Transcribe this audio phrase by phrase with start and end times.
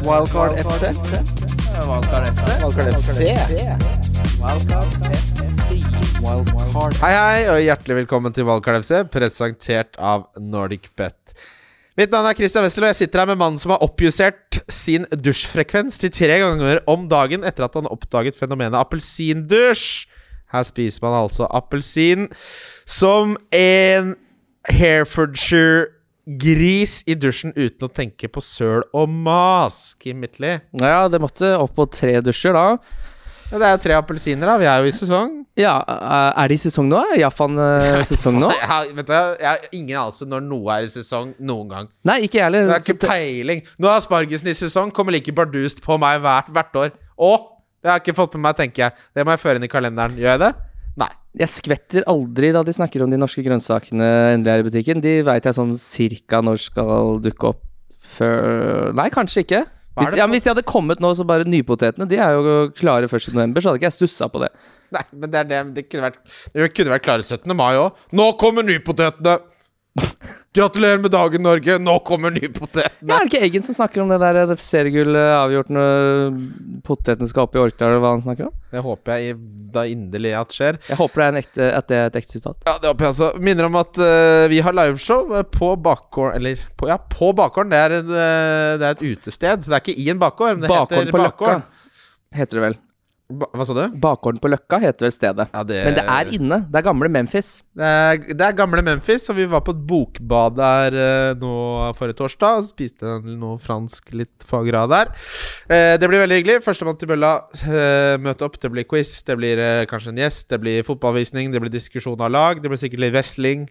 [0.00, 0.82] Wildcard FC.
[1.88, 2.46] Wildcard FC.
[2.64, 3.20] Wildcard FC.
[6.20, 11.34] Wildcard Hei, hei, og hjertelig velkommen til Wildcard FC, presentert av NordicBet.
[12.00, 15.04] Mitt navn er Christian Wessel, og jeg sitter her med mannen som har oppjustert sin
[15.12, 20.08] dusjfrekvens til tre ganger om dagen etter at han oppdaget fenomenet appelsindusj.
[20.50, 22.30] Her spiser man altså appelsin
[22.88, 24.14] som en
[26.30, 29.96] Herefordshire-gris i dusjen uten å tenke på søl og mas.
[29.98, 30.60] Kim Midtly.
[30.72, 32.78] Ja, det måtte opp på tre dusjer da.
[33.50, 34.58] Ja, det er jo tre appelsiner, da.
[34.58, 35.44] Vi er jo i sesong.
[35.58, 37.00] Ja, eh, er det i sesong nå?
[37.14, 38.50] Er Japan uh, sesong nå?
[38.54, 41.90] Jeg har, vet du, jeg har ingen anelse når noe er i sesong noen gang.
[42.06, 42.70] Nei, ikke jeg heller.
[42.70, 43.64] Det er ikke peiling.
[43.78, 46.94] Nå er aspargesen i sesong, kommer like bardust på meg hvert, hvert år.
[47.18, 47.34] Å!
[47.80, 49.06] Det har jeg ikke fått med meg, tenker jeg.
[49.16, 50.18] Det må jeg føre inn i kalenderen.
[50.20, 50.50] Gjør jeg det?
[51.00, 51.10] Nei.
[51.40, 55.02] Jeg skvetter aldri da de snakker om de norske grønnsakene endelig er i butikken.
[55.04, 57.62] De veit jeg sånn cirka når skal dukke opp
[58.10, 59.62] før Nei, kanskje ikke.
[60.00, 63.32] Hvis, ja, hvis de hadde kommet nå, så bare nypotetene De er jo klare først
[63.32, 64.50] i november, så hadde ikke jeg stussa på det.
[64.94, 66.20] Nei, men det er det Det kunne vært,
[66.54, 67.54] det kunne vært klare 17.
[67.58, 67.98] mai òg.
[68.16, 69.38] Nå kommer nypotetene!
[70.56, 71.76] Gratulerer med dagen, Norge!
[71.82, 73.06] Nå kommer nypotetene!
[73.06, 76.34] Ja, er det ikke Eggen som snakker om det der det seriegullet avgjort når
[76.86, 78.54] potetene skal opp i Orkdal, hva han snakker om?
[78.72, 79.38] Det håper jeg
[79.74, 80.80] da inderlig at skjer.
[80.88, 82.58] Jeg håper det er, en ekte, at det er et ekte sitat.
[82.66, 83.30] Ja, det håper jeg også.
[83.46, 87.70] Minner om at uh, vi har liveshow eh, på bakgården Eller på, ja, på bakgården.
[87.70, 90.58] Det er, en, eh, det er et utested, så det er ikke i en bakgård.
[90.58, 91.60] Men det Bakgården heter på Løkka
[92.34, 92.78] heter det vel.
[93.30, 93.82] Ba, hva sa du?
[94.02, 95.46] Bakgården på Løkka heter vel stedet.
[95.54, 96.58] Ja, det, Men det er inne.
[96.66, 97.50] Det er gamle Memphis.
[97.78, 101.52] Det er, det er gamle Memphis, og vi var på et bokbad der uh, nå
[101.98, 102.58] forrige torsdag.
[102.58, 105.14] Og spiste noe fransk litt fagra der.
[105.70, 106.58] Uh, det blir veldig hyggelig.
[106.66, 107.36] Førstemann til bølla.
[107.62, 108.58] Uh, møte opp.
[108.60, 112.34] Det blir quiz, det blir kanskje en gjest, det blir fotballvisning, det blir diskusjon av
[112.34, 113.68] lag, det blir sikkert litt wrestling.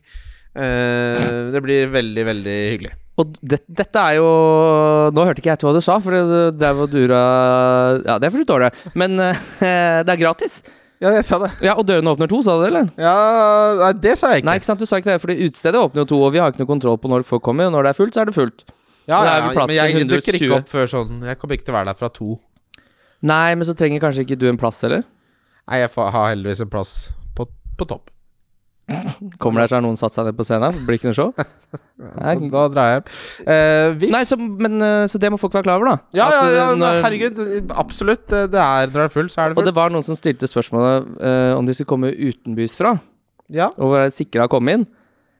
[0.49, 2.95] Det blir veldig, veldig hyggelig.
[3.19, 4.27] Og det, dette er jo
[5.11, 7.21] Nå hørte ikke jeg hva du sa, for det, det var dura
[8.05, 8.83] Ja, det er forstår du.
[8.99, 9.47] Men uh,
[10.05, 10.61] det er gratis.
[10.99, 11.53] Ja, jeg sa det.
[11.63, 12.89] Ja, Og dørene åpner to, sa du det, eller?
[12.99, 13.13] Ja,
[13.79, 14.49] nei, det sa jeg ikke.
[14.49, 16.51] Nei, ikke sant, du sa ikke det, fordi utestedet åpner jo to, og vi har
[16.51, 18.35] ikke noe kontroll på når folk kommer, og når det er fullt, så er det
[18.35, 18.65] fullt.
[19.07, 21.73] ja, ja, ja, men jeg til dukker ikke opp før sånn Jeg kommer ikke til
[21.73, 22.35] å være der fra to.
[23.31, 25.07] Nei, men så trenger kanskje ikke du en plass, eller?
[25.71, 26.93] Nei, jeg har heldigvis en plass
[27.35, 27.47] på,
[27.79, 28.11] på topp.
[29.39, 30.77] Kommer der, så har noen satt seg ned på scenen?
[30.87, 31.33] Blir ikke noe show?
[32.19, 33.09] Nei, Da drar jeg hjem.
[33.53, 35.97] Eh, hvis Nei så, men, eh, så det må folk være klar over, da.
[36.17, 37.41] Ja, At, ja, eh, ja når- herregud.
[37.83, 38.25] Absolutt.
[38.31, 39.69] Det det er, når det er full, så er det Og full.
[39.71, 42.95] det var noen som stilte spørsmålet eh, om de skulle komme utenbys fra,
[43.49, 44.87] Ja, og være sikra å komme inn.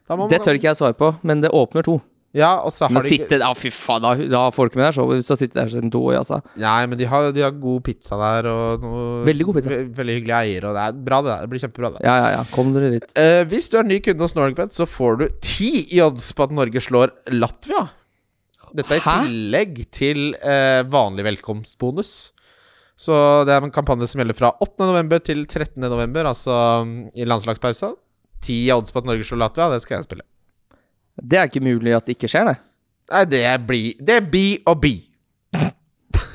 [0.08, 2.00] da må man, Det tør ikke jeg svare på, men det åpner to.
[2.38, 4.86] Ja, og så har Men de sitte Ja, fy faen, da, da du ikke med
[4.86, 6.38] deg Så hvis du har sittet der siden to år, altså.
[6.62, 9.72] Nei, men de har, de har god pizza der, og noe Veldig god pizza.
[9.74, 11.42] ve veldig hyggelige eiere, og det er bra, det der.
[11.42, 12.04] Det blir kjempebra, det.
[12.06, 12.44] Ja, ja, ja.
[12.54, 13.10] Kom dere dit.
[13.18, 16.46] Uh, hvis du er ny kunde hos NordicBet, så får du ti i odds på
[16.46, 17.88] at Norge slår Latvia.
[18.78, 19.16] Dette er i Hæ?
[19.26, 22.14] tillegg til uh, vanlig velkomstbonus.
[23.00, 23.16] Så
[23.48, 25.22] det er en kampanje som gjelder fra 8.11.
[25.26, 27.96] til 13.11., altså mm, i landslagspausa.
[28.46, 30.28] Ti i odds på at Norge slår Latvia, det skal jeg spille.
[31.22, 32.58] Det er ikke mulig at det ikke skjer, det.
[33.10, 34.96] Nei, det blir Det blir og bli.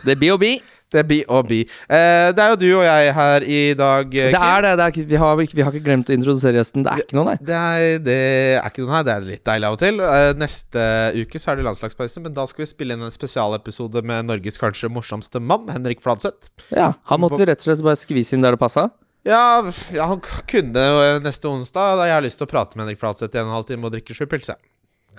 [0.05, 0.55] Det blir og bli.
[0.95, 1.63] Det blir og bli.
[1.95, 4.11] Eh, det er jo du og jeg her i dag.
[4.11, 4.31] Kim.
[4.35, 4.73] Det er det.
[4.79, 6.85] det er, ikke- vi, har, vi har ikke glemt å introdusere gjesten.
[6.87, 7.37] Det er ikke noe, nei.
[7.41, 8.17] Det er, det
[8.61, 10.01] er ikke noe her, det er litt deilig av og til.
[10.07, 10.85] Eh, neste
[11.19, 14.61] uke så er det landslagspause, men da skal vi spille inn en spesialepisode med Norges
[14.61, 16.53] kanskje morsomste mann, Henrik Fladseth.
[16.75, 18.89] Ja, Han måtte vi rett og slett bare skvise inn der det passa.
[19.27, 19.63] Ja,
[19.95, 20.21] ja, han
[20.51, 23.41] kunne eh, neste onsdag, da jeg har lyst til å prate med Henrik Fladseth i
[23.41, 24.61] en og en halv time og drikke sju pils, Kan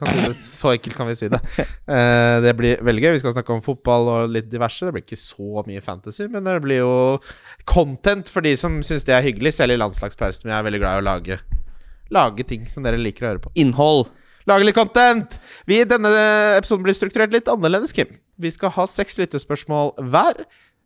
[0.03, 1.39] si det, så enkelt kan vi si det.
[1.87, 3.11] Uh, det blir veldig gøy.
[3.15, 4.83] Vi skal snakke om fotball og litt diverse.
[4.83, 6.97] Det blir ikke så mye fantasy, men det blir jo
[7.69, 10.49] content for de som syns det er hyggelig, selv i landslagspausen.
[10.49, 11.39] Vi er veldig glad i å lage,
[12.13, 13.53] lage ting som dere liker å høre på.
[13.63, 14.09] Innhold.
[14.45, 15.39] Lage litt content!
[15.65, 16.11] Vi, denne
[16.59, 18.11] episoden blir strukturert litt annerledes, Kim.
[18.37, 20.43] Vi skal ha seks lyttespørsmål hver.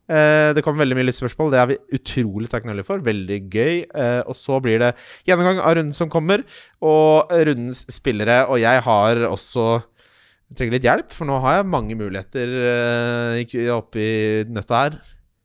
[0.09, 1.51] Eh, det kom veldig mye lyttspørsmål.
[1.53, 3.03] Det er vi utrolig takknemlige for.
[3.05, 3.83] Veldig gøy.
[3.85, 4.95] Eh, og så blir det
[5.29, 6.43] gjennomgang av runden som kommer,
[6.81, 8.41] og rundens spillere.
[8.49, 9.69] Og jeg har også
[10.49, 14.07] jeg trenger litt hjelp, for nå har jeg mange muligheter eh, ikke oppi
[14.49, 14.95] nøtta her.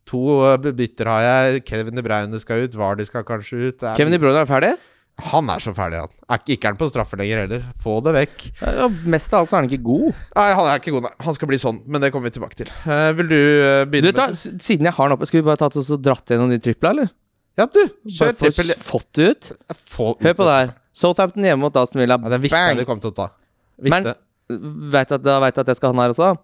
[0.09, 1.65] To eh, bytter har jeg.
[1.69, 2.79] Kevin De Bruyne skal ut.
[2.81, 3.85] Vardy skal kanskje ut.
[3.99, 4.73] Kevin De Bruyne er ferdig?
[5.23, 6.13] Han er så ferdig, han.
[6.27, 7.67] Er ikke, ikke er han på straffer lenger heller.
[7.83, 8.41] Få det vekk.
[8.61, 10.09] Ja, mest av alt så er han ikke god.
[10.35, 11.13] Nei, han er ikke god, nei.
[11.27, 12.73] Han skal bli sånn, men det kommer vi tilbake til.
[12.83, 15.45] Uh, vil du uh, Du begynne vet da, med Siden jeg har den oppe, skulle
[15.45, 17.13] vi bare tatt oss og dratt gjennom de tripla, eller?
[17.61, 17.81] Ja, du!
[18.11, 18.75] Kjør trippel.
[18.83, 19.53] fått det ut?
[19.71, 20.75] Ut Hør på det her.
[20.95, 22.19] Southampton hjemme mot Aston Villa.
[22.19, 23.29] Ja, den visste jeg du kom til å ta.
[23.83, 24.17] Visste.
[24.51, 26.35] Men vet du at, vet du at jeg skal ha den her også?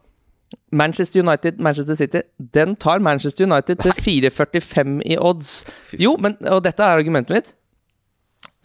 [0.74, 2.22] Manchester United, Manchester City.
[2.54, 3.92] Den tar Manchester United til
[4.30, 5.64] 4,45 i odds.
[5.98, 7.52] Jo, men Og dette er argumentet mitt.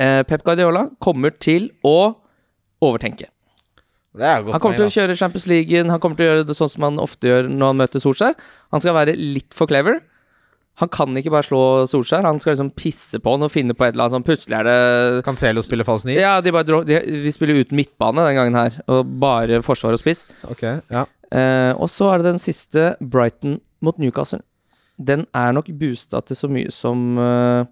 [0.01, 2.15] Eh, Pep Guardiola kommer til å
[2.83, 3.29] overtenke.
[4.15, 6.71] Er Han kommer til å kjøre Champions League, han kommer til å gjøre det sånn
[6.71, 8.37] som han ofte gjør når han møter Solskjær.
[8.71, 9.99] Han skal være litt for clever.
[10.79, 13.85] Han kan ikke bare slå Solskjær, han skal liksom pisse på han og finne på
[13.85, 16.19] et eller annet sånn Plutselig er det Cancelo spiller falsk nier?
[16.23, 20.01] Ja, de bare de, vi spiller uten midtbane den gangen her, og bare forsvar og
[20.03, 20.25] spiss.
[20.51, 21.05] Okay, ja.
[21.31, 24.41] Eh, og så er det den siste, Brighton mot Newcastle.
[24.95, 27.71] Den er nok boosta til så mye som eh,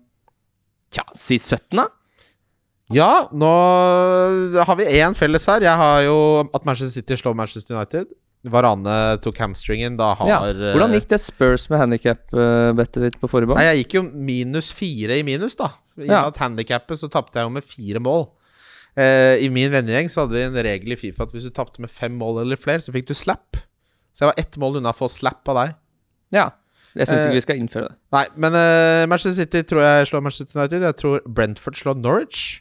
[0.93, 1.87] Tja, si 17, da?
[2.91, 3.49] Ja, nå
[4.67, 5.63] har vi én felles her.
[5.63, 6.17] Jeg har jo
[6.53, 8.11] at Manchester City slår Manchester United.
[8.43, 9.95] Varane tok hamstringen.
[9.97, 10.39] Da har Ja.
[10.75, 13.69] Hvordan gikk det Spurs med handikap-bettet ditt på forrige Nei, bane?
[13.71, 15.71] jeg gikk jo minus fire i minus, da.
[15.97, 16.25] I Ja.
[16.27, 18.27] at handikappet så tapte jeg jo med fire mål.
[18.97, 21.79] Eh, I min vennegjeng så hadde vi en regel i Fifa at hvis du tapte
[21.79, 23.55] med fem mål eller flere, så fikk du slap.
[24.13, 25.75] Så jeg var ett mål unna å få slap av deg.
[26.31, 26.51] Ja.
[26.95, 27.95] Jeg syns Eh, ikke vi skal innføre det.
[28.11, 30.81] Nei, men eh, Manchester City tror jeg slår Manchester United.
[30.83, 32.59] Jeg tror Brentford slår Norwich.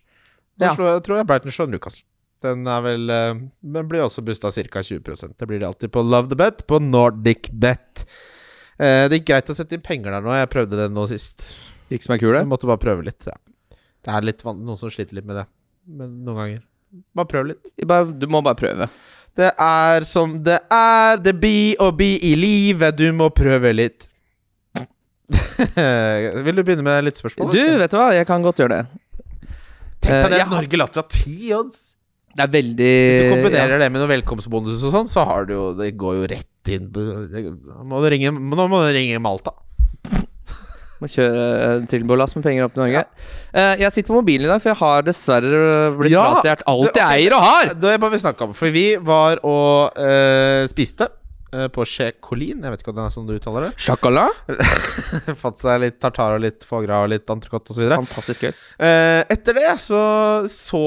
[0.58, 0.74] Så Ja.
[0.76, 2.04] slår, jeg tror jeg Brighton slår Newcastle.
[2.42, 4.80] Den er vel eh, Den blir også busta ca.
[4.82, 8.04] 20% Det blir det alltid på Love the Bet, på Nordic Bet.
[8.78, 10.34] Eh, det gikk greit å sette inn penger der nå.
[10.34, 11.52] Jeg prøvde det nå sist.
[11.92, 12.40] Gikk som ei kule?
[12.40, 13.24] Jeg måtte bare prøve litt.
[13.26, 13.36] Ja.
[14.02, 15.46] Det er litt noen som sliter litt med det.
[15.86, 16.62] Men noen ganger.
[17.14, 17.70] Bare prøv litt.
[18.18, 18.88] Du må bare prøve.
[19.38, 22.96] Det er som det er, det blir å bli i livet.
[22.98, 24.08] Du må prøve litt.
[26.44, 27.52] Vil du begynne med litt spørsmål?
[27.54, 29.01] Du, vet du hva, jeg kan godt gjøre det.
[30.02, 30.38] Tenk eh, deg det.
[30.38, 31.80] jeg har- Norge-Latvia ti odds.
[32.32, 33.66] Det er veldig Hvis du ja.
[33.78, 36.86] det med noen velkomstbonus og sånn, så har du jo Det går jo rett inn
[36.88, 39.52] Nå må du ringe, Nå må du ringe Malta.
[41.02, 41.46] Må kjøre
[41.80, 43.00] en trillebårlass med penger opp til Norge.
[43.52, 45.62] Eh, jeg sitter på mobilen i dag, for jeg har dessverre
[45.98, 47.72] blitt Ja, frastjålet alt det- jeg eier og har!
[47.74, 48.52] Det må vi snakke om.
[48.54, 51.16] For vi var og uh, spiste eh,
[51.72, 52.62] på Che Colin.
[52.64, 53.72] Jeg vet ikke om det er sånn du uttaler det.
[53.84, 54.26] Shakala.
[55.42, 57.84] Fått seg litt tartar og litt foie gras og litt entrecôte osv.
[57.92, 58.52] Fantastisk gøy.
[58.82, 60.00] Eh, etter det så
[60.50, 60.82] så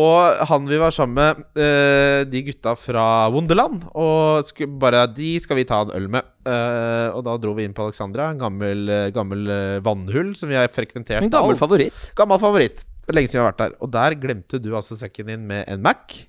[0.50, 3.86] han vi var sammen med, eh, de gutta fra Wonderland.
[3.94, 6.26] Og bare De skal vi ta en øl med.
[6.46, 10.50] Eh, og da dro vi inn på Alexandra, en gammel, eh, gammel eh, vannhull som
[10.52, 11.24] vi har frekventert.
[11.24, 12.12] En gammel favoritt.
[12.16, 12.86] gammel favoritt.
[13.14, 13.76] Lenge siden vi har vært der.
[13.82, 16.26] Og der glemte du altså sekken din med en Mac.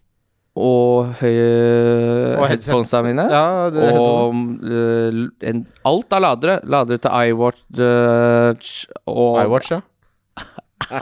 [0.56, 3.26] Og høye Og headphonesa mine.
[3.28, 5.18] Ja, det og eh,
[5.50, 6.58] en, alt av ladere.
[6.64, 8.72] Ladere til iWatch eh,
[9.12, 9.82] og iWatch, ja.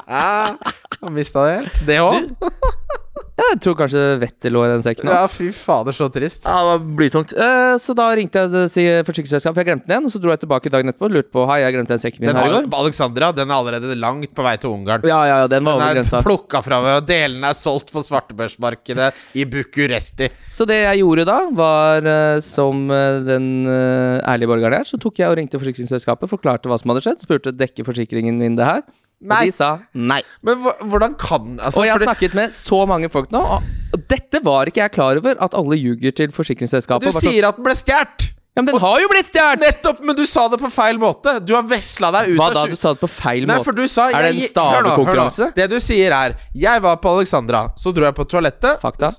[1.05, 1.83] Han mista det helt.
[1.87, 3.01] Det òg?
[3.35, 5.09] Jeg tror kanskje vettet lå i den sekken.
[5.11, 6.45] Ja, fy fader, så trist.
[6.47, 7.33] Ja, det var blytungt.
[7.35, 10.07] Eh, så da ringte jeg til si- forsikringsselskapet, for jeg glemte den igjen.
[10.07, 12.23] Og så dro jeg tilbake dagen etterpå og lurte på Hei, jeg glemte den sekken
[12.23, 12.69] min Den her i går.
[12.79, 15.03] Alexandra den er allerede langt på vei til Ungarn.
[15.11, 17.91] Ja, ja, ja, den var over Den er plukka fra hverandre, og delene er solgt
[17.91, 20.31] på svartebørsmarkedet i Bucuresti.
[20.55, 24.93] Så det jeg gjorde da, var eh, som eh, den eh, ærlige borgeren jeg er,
[24.95, 28.55] så tok jeg og ringte forsikringsselskapet, forklarte hva som hadde skjedd, spurte dekker forsikringen min
[28.59, 28.87] det her.
[29.25, 29.39] Nei.
[29.41, 30.21] Og de sa nei.
[30.45, 33.63] Men hvordan kan altså, Og jeg har fordi- snakket med så mange folk nå, og
[33.95, 37.07] og dette var ikke jeg klar over, at alle ljuger til forsikringsselskapet.
[37.07, 38.25] Du og sier at den ble stjålet!
[38.57, 39.63] ja, men den har jo blitt stjålet!
[39.63, 40.01] Nettopp!
[40.03, 41.37] Men du sa det på feil måte.
[41.47, 42.67] Du har vesla deg ut Hva da?
[42.67, 43.65] Du sa det på feil Nei, måte.
[43.65, 45.55] for du sa Er det en stavekonkurranse?
[45.55, 48.81] Det du sier er Jeg var på Alexandra, så dro jeg på toalettet.
[48.83, 49.13] Fakta.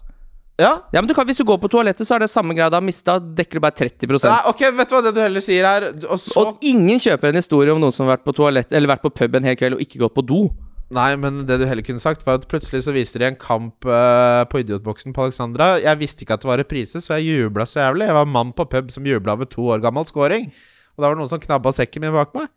[0.55, 0.69] Ja?
[0.93, 2.69] Ja, men du kan, Hvis du går på toalettet, så er det samme greia.
[2.71, 3.17] Da mista.
[3.19, 5.89] Dekker du bare 30% Nei, ok, vet du hva det du heller sier her?
[6.07, 8.87] Og så Og ingen kjøper en historie om noen som har vært på toalett Eller
[8.93, 10.45] vært på pub en hel kveld og ikke gått på do.
[10.95, 13.87] Nei, men det du heller kunne sagt, var at plutselig så viste de en kamp
[13.89, 15.79] uh, på Idiotboksen på Alexandra.
[15.81, 18.05] Jeg visste ikke at det var reprise, så jeg jubla så jævlig.
[18.05, 20.45] Jeg var mann på pub som jubla over to år gammel scoring.
[20.95, 22.47] Og da var det noen som knabba sekken min bak meg.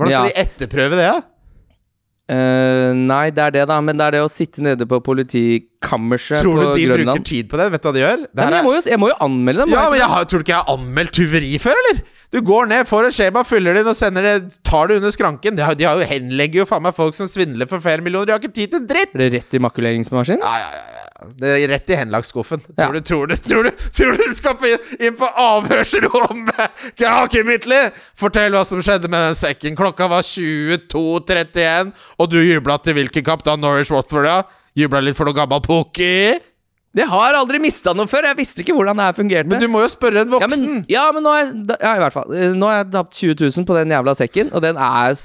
[0.00, 0.32] Hvordan skal Ja.
[0.32, 1.20] de etterprøve det, da?
[2.32, 3.76] Eh, nei, det er det, da.
[3.84, 7.60] Men det er det å sitte nede på politikammerset Tror du de bruker tid på
[7.60, 7.68] det?
[7.74, 8.24] Vet du hva de gjør?
[8.24, 9.74] Nei, men jeg, må jo, jeg må jo anmelde dem.
[9.76, 12.02] Ja, men jeg har, Tror du ikke jeg har anmeldt tyveri før, eller?
[12.32, 15.12] Du går ned, får et skjema, fyller det inn og sender det Tar det under
[15.12, 15.58] skranken.
[15.58, 18.30] De, har, de har jo henlegger jo faen meg folk som svindler for flere millioner.
[18.30, 19.12] De har ikke tid til dritt!
[19.12, 20.40] Er det rett i makuleringsmaskin?
[20.40, 21.01] Ja, ja, ja.
[21.38, 22.62] Det er rett i henlagsskuffen.
[22.76, 22.86] Ja.
[22.86, 26.82] Tror, du, tror, du, tror, du, tror du skal på, inn på avhørsrommet?
[27.00, 27.82] Kakemitli!
[28.18, 29.76] Fortell hva som skjedde med den sekken.
[29.78, 33.56] Klokka var 22.31, og du jubla til hvilken da?
[33.56, 34.40] Norwich Watford, ja?
[34.78, 36.38] Jubla litt for noe gammel pukki?
[36.92, 38.26] Jeg har aldri mista noe før!
[38.28, 39.48] Jeg visste ikke hvordan det her fungerte.
[39.48, 40.64] Men du må jo spørre en ja, voksen.
[40.68, 42.34] men, ja, men nå har jeg Ja, i hvert fall.
[42.36, 45.16] Eh, Nå har jeg tapt 20 000 på den jævla sekken, og den er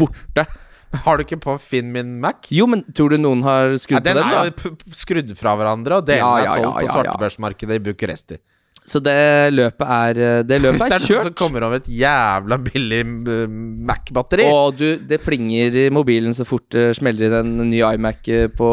[0.00, 0.46] borte.
[1.06, 2.46] Har du ikke på Finn min Mac?
[2.54, 4.70] Jo, men tror du noen har Ja, skrudd den på den, er da?
[4.72, 6.92] jo skrudd fra hverandre, og delene Ja, er ja, solgt ja, på ja, ja.
[6.94, 8.38] svartebørsmarkedet i Bucuresti.
[8.86, 9.16] Så det
[9.54, 12.58] løpet er eh, Det løpet Hvis det er er noen som kommer over et jævla
[12.62, 13.56] billig uh,
[13.90, 18.28] Mac-batteri Og du, det plinger i mobilen så fort det smeller inn en ny iMac
[18.32, 18.68] eh, på,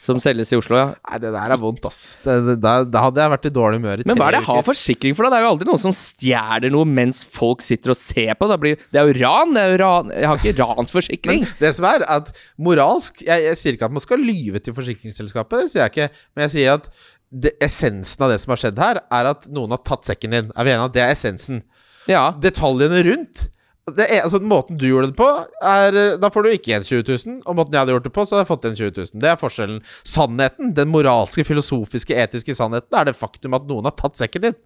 [0.00, 0.86] som selges i Oslo, ja.
[0.92, 2.18] Nei, det der er vondt, ass.
[2.24, 4.36] Det, det, da, da hadde jeg vært i dårlig humør i tre Men hva er
[4.36, 4.68] det jeg har uker.
[4.68, 5.32] forsikring for, da?
[5.32, 8.48] Det er jo aldri noen som stjeler noe mens folk sitter og ser på.
[8.50, 9.54] Det, blir, det er jo ran.
[9.56, 10.12] Det er jo ran.
[10.16, 11.46] Jeg har ikke ransforsikring.
[11.48, 14.76] Men det som er, at moralsk jeg, jeg sier ikke at man skal lyve til
[14.76, 16.26] forsikringsselskapet, det sier jeg ikke.
[16.34, 16.92] Men jeg sier at
[17.30, 20.50] det, essensen av det som har skjedd her, er at noen har tatt sekken din.
[20.54, 21.62] Er vi enige om at det er essensen?
[22.10, 22.30] Ja.
[22.42, 23.48] Detaljene rundt
[23.96, 25.26] det er, altså Måten du gjorde det på,
[25.66, 27.38] er Da får du ikke igjen 20 000.
[27.44, 29.22] Og måten jeg hadde gjort det på, så hadde jeg fått igjen 20 000.
[29.24, 29.80] Det er forskjellen.
[30.06, 34.58] Sannheten, den moralske, filosofiske, etiske sannheten, er det faktum at noen har tatt sekken din.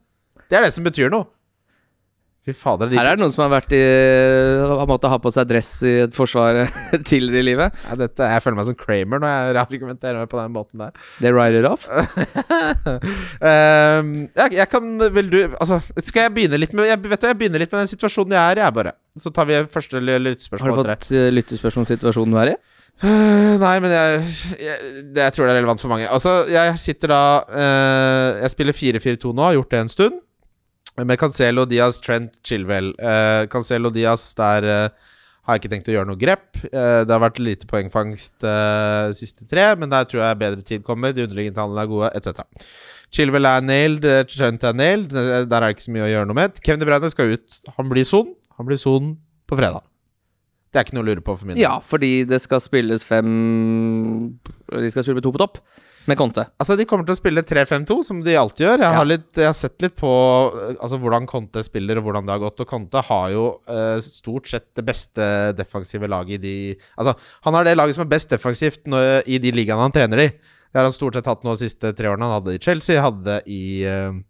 [0.50, 1.28] Det er det som betyr noe.
[2.52, 2.90] Fader.
[2.92, 3.80] Her er det noen som har vært i
[4.68, 6.66] Har måttet ha på seg dress i et forsvar
[7.08, 7.72] tidligere i livet.
[7.86, 10.92] Ja, dette, jeg føler meg som Kramer når jeg argumenterer meg på den måten der.
[11.24, 11.82] They write it off.
[11.94, 12.00] um,
[14.28, 14.84] jeg, jeg kan
[15.14, 17.80] Vil du Altså, skal jeg begynne litt med Jeg vet du, jeg begynner litt med
[17.84, 18.92] den situasjonen jeg er i, jeg, bare.
[19.16, 20.68] Så tar vi første lyttespørsmål.
[20.68, 22.56] Har du fått uh, lyttespørsmål om situasjonen du er i?
[23.02, 24.20] Øh, nei, men jeg,
[24.62, 26.06] jeg, jeg tror det er relevant for mange.
[26.06, 30.20] Altså, jeg sitter da uh, Jeg spiller 4-4-2 nå, har gjort det en stund.
[31.02, 32.92] Med Cancelo, Diaz, Trent, Chilwell.
[33.00, 36.46] Uh, Cancelo, Diaz, der uh, har jeg ikke tenkt å gjøre noe grep.
[36.68, 40.84] Uh, det har vært lite poengfangst uh, siste tre, men der tror jeg bedre tid
[40.86, 41.14] kommer.
[41.16, 42.70] De underliggende tallene er gode, etc.
[43.14, 45.10] Chilwell er nailed, Trent er nailed.
[45.14, 46.62] Der er det ikke så mye å gjøre noe med.
[46.62, 47.58] Kevin De Bruyne skal ut.
[47.78, 48.30] Han blir son.
[48.60, 49.16] Han blir son
[49.50, 49.82] på fredag.
[50.74, 51.62] Det er ikke noe å lure på for min del.
[51.62, 53.28] Ja, fordi det skal spilles fem
[54.42, 55.60] De skal spille med to på topp,
[56.10, 56.44] med Conte.
[56.60, 58.82] Altså, de kommer til å spille 3-5-2, som de alltid gjør.
[58.84, 62.28] Jeg har, litt, jeg har sett litt på eh, altså, hvordan Conte spiller, og hvordan
[62.28, 62.60] det har gått.
[62.64, 66.56] Og Conte har jo uh, stort sett det beste defensive laget i de
[66.98, 67.14] Altså,
[67.46, 70.28] han har det laget som er best defensivt når, i de ligaene han trener i.
[70.34, 72.26] Det har han stort sett hatt nå de siste tre årene.
[72.26, 74.22] Han hadde det i Chelsea, hadde det i uh,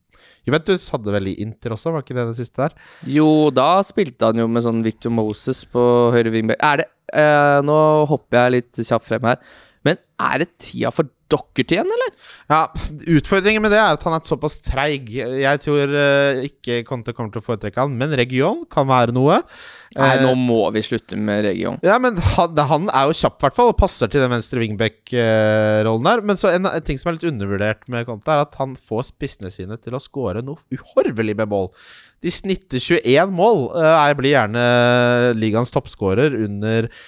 [0.44, 2.74] Juventus, hadde vel i Inter også, var ikke det det siste der?
[3.08, 5.82] Jo, da spilte han jo med sånn Victor Moses på
[6.14, 6.60] høyre wingback.
[6.60, 7.78] Er det eh, Nå
[8.10, 9.40] hopper jeg litt kjapt frem her.
[9.84, 12.14] Men er det tida for Dockerty igjen, eller?
[12.54, 12.62] Ja,
[13.18, 15.10] Utfordringen med det er at han er såpass treig.
[15.18, 19.42] Jeg tror eh, ikke Conte kommer til å foretrekke han, men Region kan være noe.
[19.94, 21.76] Nei, Eh, nå må vi slutte med region.
[21.86, 24.58] Ja, men han, han er jo kjapp, i hvert fall, og passer til den venstre
[24.58, 26.22] wingback-rollen der.
[26.26, 29.06] Men så en, en ting som er litt undervurdert med Conte, er at han får
[29.12, 31.70] spissene sine til å score noe uhorvelig med mål.
[32.24, 33.68] De snitter 21 mål.
[33.76, 34.64] Eh, Jeg blir gjerne
[35.38, 36.98] ligaens toppskårer under eh,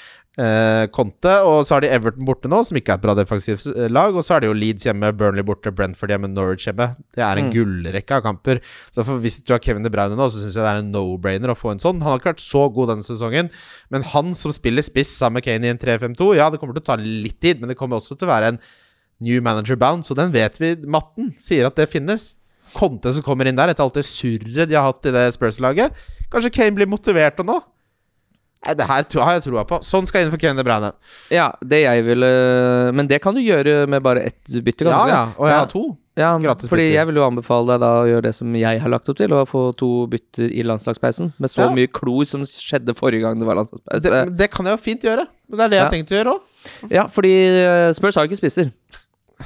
[0.93, 1.33] Conte.
[1.49, 4.13] Og så har de Everton borte nå, som ikke er et bra defensivt eh, lag.
[4.17, 6.91] Og så er det jo Leeds hjemme, Burnley borte, Brentford hjemme, Norwich hjemme.
[7.17, 7.53] Det er en Mm.
[7.55, 8.61] gullrekke av kamper.
[8.93, 11.53] Så hvis du har Kevin De Bruyne nå, så syns jeg det er en no-brainer
[11.53, 12.03] å få en sånn.
[12.03, 13.51] Han har ikke vært så god denne sesongen,
[13.91, 16.83] men han som spiller spiss sammen med Kane i en 3-5-2, ja, det kommer til
[16.85, 18.59] å ta litt tid, men det kommer også til å være en
[19.21, 20.75] new manager bound, så den vet vi.
[20.85, 22.35] Matten sier at det finnes.
[22.75, 25.95] Conte som kommer inn der, etter alt det surret de har hatt i det Spurs-laget.
[26.29, 27.61] Kanskje Kane blir motivert og nå?
[28.75, 29.79] Det her har jeg troa på.
[29.85, 30.93] Sånn skal inn for Kevin De Bruyne.
[31.31, 35.23] Ja, det jeg ville Men det kan du gjøre med bare ett bytte, Ja, ja.
[35.39, 35.59] Og jeg Ja.
[35.61, 35.97] har to.
[36.17, 36.95] Ja, Gratis fordi bytter.
[36.97, 39.29] jeg vil jo anbefale deg da å gjøre det som jeg har lagt opp til,
[39.37, 41.35] å få to bytter i landslagspausen.
[41.39, 41.71] Med så Ja.
[41.75, 44.37] mye klor som skjedde forrige gang det var Det, landslagspause.
[44.37, 45.27] det kan jeg jo fint gjøre.
[45.51, 46.41] Men det er det jeg har tenkt å gjøre òg.
[46.91, 48.73] Ja, fordi eh, Spurs har ikke spisser.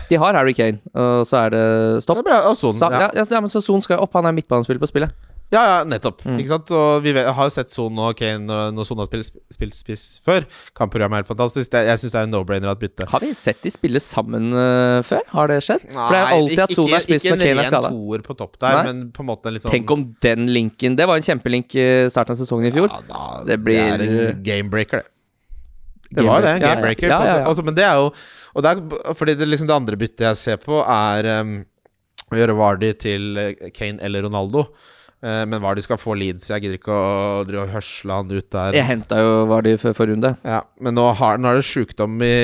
[0.08, 2.18] De har Harry Kane, og så er det stopp.
[2.18, 3.00] Og sånn, Så, ja.
[3.00, 5.10] ja, ja, ja, men så Son skal opp, han er midtbanespiller på spillet.
[5.50, 6.20] Ja, ja, nettopp.
[6.22, 6.36] Mm.
[6.38, 6.70] Ikke sant?
[6.70, 10.46] Og vi har jo sett Son og Kane når Son har spilt, spilt spiss før.
[10.78, 11.72] Kampprogrammet er helt fantastisk.
[11.74, 13.08] Jeg, jeg syns det er en no-brainer at bytte.
[13.10, 15.24] Har vi sett de spille sammen uh, før?
[15.34, 15.88] Har det skjedd?
[15.90, 18.24] For det er alltid at Son er spiss når Kane er Ikke en ren toer
[18.28, 18.84] på topp der, Nei.
[18.90, 21.88] men på en måte litt sånn Tenk om den linken Det var en kjempelink i
[22.14, 22.86] starten av sesongen i fjor.
[22.94, 25.16] Ja, da, Det blir- Det er en gamebreaker, det.
[26.14, 27.08] Det var jo det, gamebreaker.
[27.10, 27.44] Ja, ja, ja.
[27.46, 28.12] Altså, men det er jo
[28.54, 31.52] Og det er fordi det, liksom det andre byttet jeg ser på, er um,
[32.30, 34.64] å gjøre Vardy til eh, Kane eller Ronaldo.
[35.20, 36.48] Eh, men Vardy skal få Leeds.
[36.48, 38.76] Jeg gidder ikke å drive og høsle han ut der.
[38.78, 40.34] Jeg henta jo hva de før forrige runde.
[40.48, 42.36] Ja, men nå, har, nå er det sjukdom i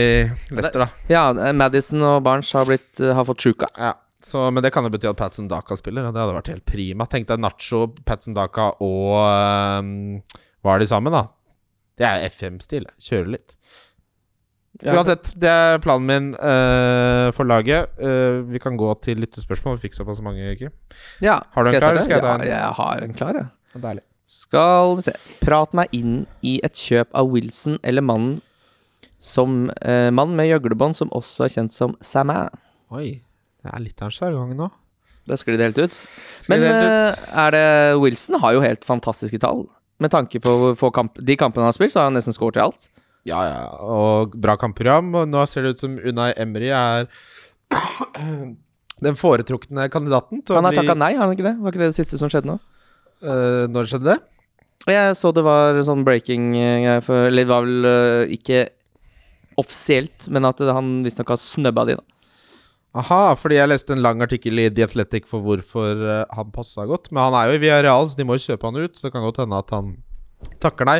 [0.53, 0.91] Leicester, da.
[1.13, 3.71] Ja, Madison og Barnes har, blitt, eh, har fått sjuka.
[3.81, 3.95] Ja,
[4.27, 6.69] så, men det kan jo bety at Patson Daka spiller, og det hadde vært helt
[6.69, 7.09] prima.
[7.09, 9.17] Tenk deg Nacho, Patson Daka og
[9.81, 10.21] um,
[10.67, 11.29] de sammen, da.
[11.97, 12.89] Det er FM-stil.
[13.01, 13.56] Kjøre litt.
[14.85, 17.89] Uansett, det er planen min uh, for laget.
[17.97, 19.79] Uh, vi kan gå til lyttespørsmål.
[19.79, 20.71] Vi fikk såpass mange, ikke?
[21.25, 22.45] Ja, Har du en klar, jeg en?
[22.45, 23.41] Ja, jeg har en klar.
[23.77, 24.05] Deilig.
[24.27, 28.41] Skal vi se Prat meg inn i et kjøp av Wilson eller mannen
[29.23, 32.49] som uh, Mann med gjøglebånd som også er kjent som Samæ.
[32.95, 33.23] Oi,
[33.63, 34.69] det er litt av en sjargong nå.
[35.27, 36.03] Da sklir det helt ut.
[36.51, 37.25] Men det helt ut?
[37.47, 37.65] er det
[38.03, 39.65] Wilson har jo helt fantastiske tall.
[40.03, 42.37] Med tanke på hvor få kamp, de kampene han har spilt, så har han nesten
[42.37, 42.91] scoret i alt.
[43.27, 45.11] Ja, ja, og bra kampprogram.
[45.19, 47.11] Og nå ser det ut som Unai Emry er
[49.07, 51.57] Den foretrukne kandidaten til Han har takka nei, har han ikke det?
[51.61, 52.57] Var ikke det det siste som skjedde nå?
[53.25, 54.19] Uh, Når skjedde det?
[54.87, 58.69] Jeg så det var sånn breaking-greie for Eller det var vel uh, ikke
[59.57, 62.17] offisielt, men at han visstnok har snøbba de, da.
[63.01, 66.85] Aha, fordi jeg leste en lang artikkel i The Athletic for hvorfor uh, han passa
[66.89, 67.09] godt.
[67.11, 68.97] Men han er jo i Villarreal, så de må jo kjøpe han ut.
[68.97, 69.95] Så det kan godt hende at han
[70.63, 70.99] takker nei.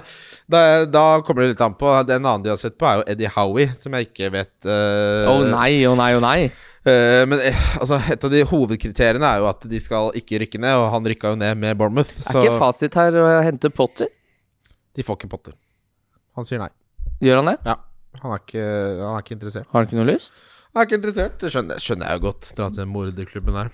[0.51, 1.91] Da, da kommer det litt an på.
[2.09, 5.37] Den annen de har sett på, er jo Eddie Howie, som jeg ikke vet Å
[5.37, 6.39] uh, nei, å nei, å nei.
[6.87, 10.61] Uh, men eh, altså, et av de hovedkriteriene er jo at de skal ikke rykke
[10.63, 12.13] ned, og han rykka jo ned med Bournemouth.
[12.23, 14.13] Er Så ikke fasit her å hente Potter?
[14.97, 15.57] de får ikke Potter.
[16.39, 16.71] Han sier nei.
[17.25, 17.57] Gjør han det?
[17.69, 17.77] Ja,
[18.23, 18.67] han er ikke,
[19.03, 19.69] han er ikke interessert.
[19.69, 20.37] Har han ikke noe lyst?
[20.73, 22.49] Han er ikke interessert, det skjønner, skjønner jeg jo godt.
[22.57, 23.71] Dra til morderklubben der.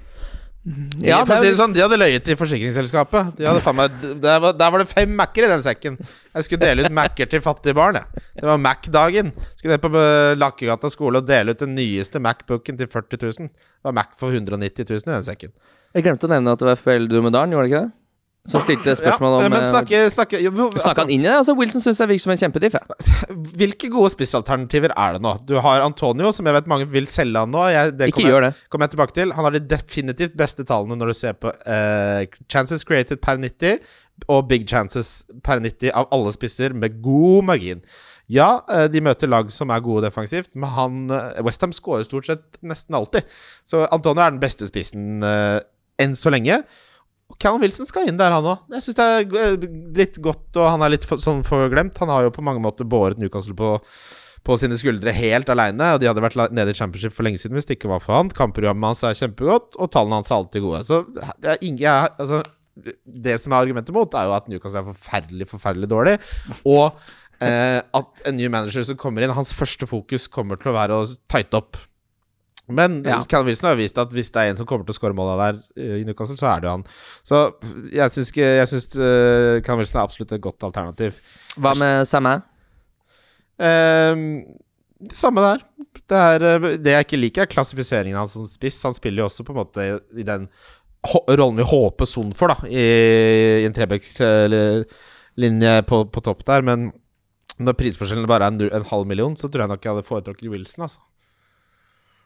[1.02, 3.32] Ja, for å si det sånn, De hadde løyet til forsikringsselskapet.
[3.40, 5.96] De meg, der, var, der var det fem Mac-er i den sekken.
[5.98, 7.98] Jeg skulle dele ut Mac-er til fattige barn.
[7.98, 8.22] Jeg.
[8.38, 9.32] Det var Mac-dagen.
[9.58, 13.50] Skulle ned på eh, Lakkegata skole og dele ut den nyeste Mac-booken til 40 000.
[13.50, 15.54] Det var Mac for 190 000 i den sekken.
[15.96, 17.92] Jeg glemte å nevne at det var FPL Dromedaren, gjorde det ikke det?
[18.50, 21.28] Som stilte spørsmål ja, om Men eh, snakke, snakke jo, Snakka altså, han inn i
[21.28, 21.34] det?
[21.36, 22.74] Altså, Wilson syns jeg virker som en kjempediff.
[22.74, 22.96] Ja.
[23.60, 25.36] Hvilke gode spissalternativer er det nå?
[25.46, 27.62] Du har Antonio, som jeg vet mange vil selge han nå.
[27.70, 28.52] Jeg, det Ikke gjør det.
[28.66, 29.36] kommer jeg tilbake til.
[29.38, 33.78] Han har de definitivt beste tallene når du ser på uh, chances created per 90
[34.26, 37.86] og big chances per 90 av alle spisser, med god margin.
[38.30, 41.00] Ja, eh, de møter lag som er gode defensivt, men han
[41.42, 43.26] Westham scorer stort sett nesten alltid.
[43.66, 45.60] Så Antonio er den beste spissen uh,
[46.02, 46.64] enn så lenge.
[47.32, 48.66] Og Callum Wilson skal inn der, han òg.
[48.76, 51.96] Jeg syns det er eh, litt godt, og han er litt for, sånn forglemt.
[52.04, 53.78] Han har jo på mange måter båret Newcastle på
[54.42, 57.54] på sine skuldre helt aleine, og de hadde vært nede i championship for lenge siden
[57.54, 58.32] hvis det ikke var for han.
[58.34, 60.82] Kampprogrammet hans er kjempegodt, og tallene hans er alltid gode.
[60.88, 64.80] Så det er ingen jeg, altså, Det som er argumentet mot, er jo at Newcastle
[64.80, 66.16] er forferdelig, forferdelig dårlig.
[66.64, 66.88] Og
[67.44, 70.98] eh, at en ny manager som kommer inn, hans første fokus kommer til å være
[70.98, 71.78] å tighte opp.
[72.68, 73.18] Men Ja.
[73.28, 75.34] Callum Wilson har vist at hvis det er en som kommer til å skåre måla
[75.40, 76.84] der eh, i Newcastle, så er det jo han.
[77.26, 77.40] Så
[77.92, 81.18] jeg syns Jeg syns uh, Callum Wilson er absolutt et godt alternativ.
[81.56, 82.36] Hva med Samæ?
[83.62, 84.14] Uh,
[85.02, 85.64] det samme der.
[86.08, 88.84] Det, er, eh, det jeg ikke liker, er klassifiseringen hans som spiss.
[88.86, 89.90] Han spiller jo også på en måte i,
[90.22, 90.42] i den
[91.26, 92.84] rollen vi håper Son får, da, i,
[93.62, 96.60] i en Trebecks-linje på, på topp der.
[96.66, 96.78] Men
[97.62, 100.52] når prisforskjellen bare er en, en halv million, så tror jeg nok jeg hadde foretrukket
[100.52, 101.00] Wilson, altså.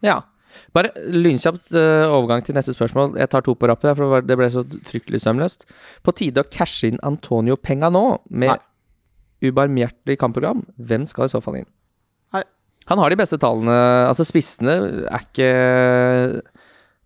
[0.04, 0.20] Ja.
[0.76, 3.16] Bare lynkjapt uh, overgang til neste spørsmål.
[3.20, 5.66] Jeg tar to på rappen, for det ble så fryktelig sømløst.
[6.06, 9.50] På tide å cashe inn Antonio Penga nå, med Nei.
[9.50, 10.64] ubarmhjertelig kampprogram.
[10.76, 11.68] Hvem skal i så fall inn?
[12.36, 12.44] Nei.
[12.90, 13.76] Han har de beste tallene.
[14.06, 15.52] Altså, spissene er ikke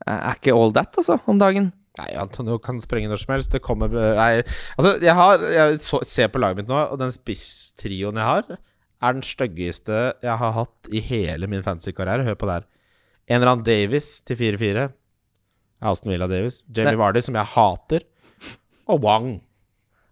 [0.09, 1.73] Er ikke all that, altså, om dagen.
[1.99, 3.53] Nei, Antonio kan sprenge når som helst.
[3.53, 4.43] Det kommer Nei,
[4.79, 8.61] altså, jeg har Jeg så, ser på laget mitt nå, og den spisstrioen jeg har,
[9.01, 12.25] er den styggeste jeg har hatt i hele min fancy karriere.
[12.29, 12.69] Hør på det her.
[13.31, 14.88] En eller annen Davis til 4-4.
[15.90, 16.61] Aston Villa Davis.
[16.75, 18.05] Jamie Vardy, som jeg hater.
[18.90, 19.33] Og Wang.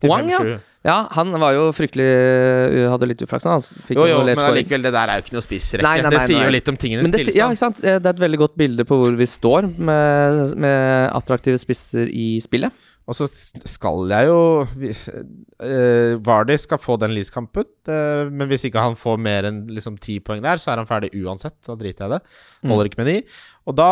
[0.07, 0.38] Wang, ja.
[0.38, 0.59] 5-7.
[0.87, 3.44] Ja, han var jo fryktelig uh, Hadde litt uflaks.
[3.50, 5.85] Han fikk Jo, jo men likevel allikevel, det der er jo ikke noe spissrekke.
[5.85, 6.44] Nei, nei, det sier nei.
[6.46, 7.40] jo litt om tingenes det, tilstand.
[7.40, 7.83] ja, ikke sant?
[7.83, 12.28] Det er et veldig godt bilde på hvor vi står med, med attraktive spisser i
[12.44, 12.88] spillet.
[13.09, 13.25] Og så
[13.64, 19.16] skal jeg jo eh, Vardy skal få den Leeds-kampen, eh, men hvis ikke han får
[19.25, 21.57] mer enn liksom ti poeng der, så er han ferdig uansett.
[21.64, 22.37] Da driter jeg det.
[22.68, 23.16] Holder ikke med ni.
[23.68, 23.88] Og da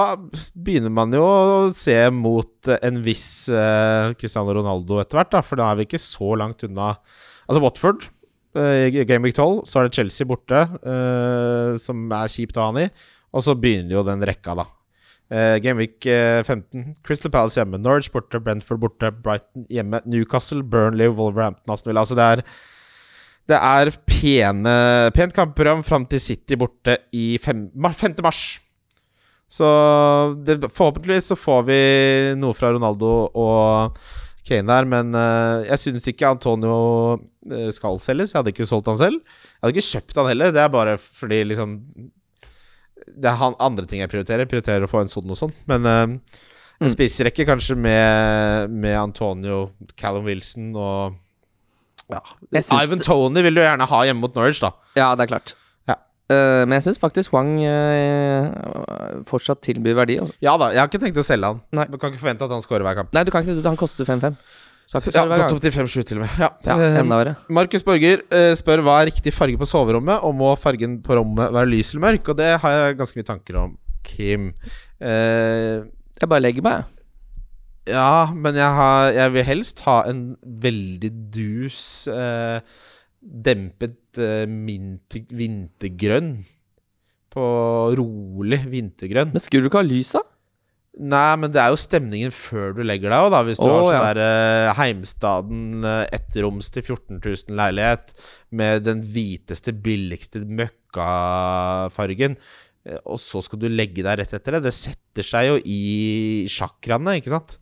[0.53, 3.49] begynner man jo å se mot eh, en viss
[4.21, 6.95] Cristiano Ronaldo etter hvert, da, for da er vi ikke så langt unna
[7.47, 8.09] Altså Watford
[8.59, 10.65] i Game Week 12, så er det Chelsea borte,
[11.79, 12.87] som er kjipt å ha han i,
[13.31, 14.65] og så begynner jo den rekka, da.
[15.27, 16.07] Uh, Gameweek
[16.47, 16.95] 15.
[17.07, 17.81] Crystal Palace hjemme.
[17.83, 18.41] Norwich borte.
[18.41, 19.11] Brentford borte.
[19.11, 20.01] Brighton hjemme.
[20.07, 21.97] Newcastle, Burnley, Wolverhampton, Aston.
[21.97, 22.45] Altså det er
[23.47, 24.77] Det er pene,
[25.15, 28.15] pent kampprogram fram til City borte i fem, 5.
[28.23, 28.59] mars.
[29.47, 29.67] Så
[30.43, 31.81] det, forhåpentligvis så får vi
[32.41, 34.01] noe fra Ronaldo og
[34.47, 36.77] Kane der, men uh, jeg syns ikke Antonio
[37.51, 38.31] eh, skal selges.
[38.31, 39.19] Jeg hadde ikke solgt han selv.
[39.19, 40.53] Jeg hadde ikke kjøpt han heller.
[40.55, 41.73] Det er bare fordi liksom
[43.07, 44.45] Det er andre ting jeg prioriterer.
[44.45, 45.55] Jeg prioriterer å få en sånn og sånn.
[45.71, 46.03] Men uh,
[46.77, 46.93] en Mm.
[46.93, 51.15] spiserekke kanskje med, med Antonio, Callum Wilson og
[52.13, 52.21] ja.
[52.53, 53.07] Ivan det...
[53.07, 54.75] Tony vil du gjerne ha hjemme mot Norwich, da.
[54.95, 55.55] Ja, det er klart.
[55.89, 55.97] Ja.
[56.29, 60.19] Uh, men jeg syns faktisk Wang uh, fortsatt tilbyr verdi.
[60.23, 60.37] Også.
[60.45, 61.65] Ja da, jeg har ikke tenkt å selge han.
[61.75, 61.89] Nei.
[61.89, 63.17] Du kan ikke forvente at han scorer hver kamp.
[63.17, 64.37] Nei, du kan ikke, han koster 5-5.
[64.93, 66.35] Ja, Gått opp til 5-7 til og med.
[66.39, 66.49] Ja.
[66.65, 67.33] Ja, Eh, enda verre.
[67.51, 71.51] Markus Borger eh, spør hva er riktig farge på soverommet, og må fargen på rommet
[71.53, 72.29] være lys eller mørk?
[72.31, 73.73] Og det har jeg ganske mye tanker om,
[74.07, 74.53] Kim.
[75.03, 75.83] Eh,
[76.21, 76.85] Jeg bare legger meg.
[77.91, 82.61] ja, men jeg, har, jeg vil helst ha en veldig dus, eh,
[83.23, 86.45] dempet eh, mint, vintergrønn.
[87.37, 87.45] På
[87.99, 89.35] rolig vintergrønn.
[89.35, 90.23] Men skulle du ikke ha lys, da?
[90.97, 93.43] Nei, men det er jo stemningen før du legger deg òg, da.
[93.45, 94.07] Hvis du oh, har sånn ja.
[94.07, 94.21] der
[94.71, 98.15] uh, Heimstaden uh, ettroms til 14 000 leilighet
[98.57, 102.39] med den hviteste, billigste møkkafargen,
[102.89, 104.65] uh, og så skal du legge deg rett etter det.
[104.71, 107.59] Det setter seg jo i sjakraene, ikke sant?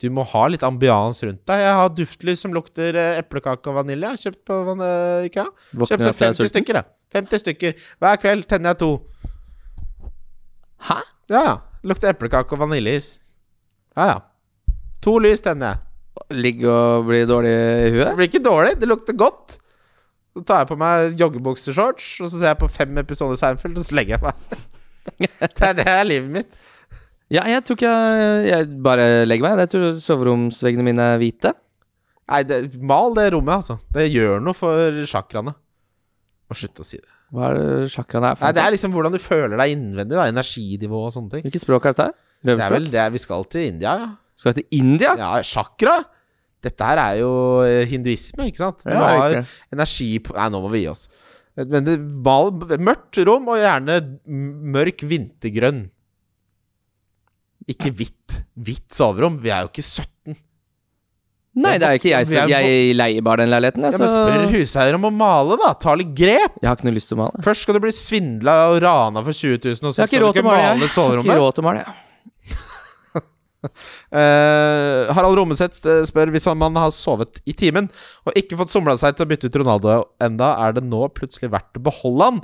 [0.00, 1.60] Du må ha litt ambians rundt deg.
[1.60, 4.16] Jeg har duftlys som lukter eplekake og vanilje.
[4.24, 4.86] Kjøpt på van
[5.28, 5.50] IKEA.
[5.76, 6.94] Kjøpte jeg er 50 stykker, jeg.
[7.20, 7.88] 50 stykker.
[8.00, 8.94] Hver kveld tenner jeg to.
[10.88, 11.02] Hæ?
[11.28, 11.58] Ja, ja.
[11.86, 13.14] Lukter eplekake og vaniljeis.
[13.96, 14.18] Ja, ja.
[15.04, 15.86] To lys tenner jeg.
[16.36, 18.08] Ligge og bli dårlig i huet?
[18.10, 19.56] Det blir ikke dårlig, det lukter godt.
[20.36, 23.86] Så tar jeg på meg joggebukseshorts, og så ser jeg på fem episoder Seinfeld, og
[23.86, 24.66] så legger jeg meg.
[25.40, 26.60] det er det er livet mitt.
[27.30, 29.64] Ja, jeg tror ikke jeg, jeg bare legger meg.
[29.64, 31.54] Jeg tror soveromsveggene mine er hvite.
[32.30, 33.78] Nei, det, mal det rommet, altså.
[33.94, 35.54] Det gjør noe for sjakraene.
[36.50, 37.19] Må slutte å si det.
[37.30, 40.16] Hva er det sjakraen er Nei, Det er liksom hvordan du føler deg innvendig.
[40.18, 41.44] da Energinivå og sånne ting.
[41.46, 42.08] Hvilket språk er dette?
[42.10, 42.56] her?
[42.56, 44.08] Det er vel det vi skal til India, ja.
[44.40, 45.12] Skal vi til India?
[45.20, 45.98] Ja, chakra.
[46.64, 47.30] Dette her er jo
[47.64, 48.82] eh, hinduisme, ikke sant?
[48.84, 49.46] Du Ja, har ikke.
[49.76, 51.06] energi på Nei, nå må vi gi oss.
[51.60, 55.90] Men det mal, mørkt rom, og gjerne mørk vintergrønn.
[57.70, 58.40] Ikke hvitt.
[58.58, 59.38] Hvitt soverom.
[59.42, 60.36] Vi er jo ikke 17.
[61.60, 63.86] Nei, det er ikke jeg som Jeg leier bare den leiligheten.
[63.86, 65.72] Ja, men spør huseier om å male, da.
[65.80, 66.60] Ta litt grep.
[66.60, 67.46] jeg har ikke noe lyst til å male.
[67.46, 70.46] Først skal du bli svindla og rana for 20 000, og så skal du ikke
[70.46, 70.62] male.
[70.62, 70.78] jeg.
[70.78, 71.82] male Jeg har ikke råd til å male.
[71.84, 72.06] jeg.
[73.60, 77.90] Uh, Harald Rommeseth eh, spør hvis man har sovet i timen
[78.24, 81.50] og ikke fått somla seg til å bytte ut Ronaldo enda, er det nå plutselig
[81.52, 82.40] verdt å beholde han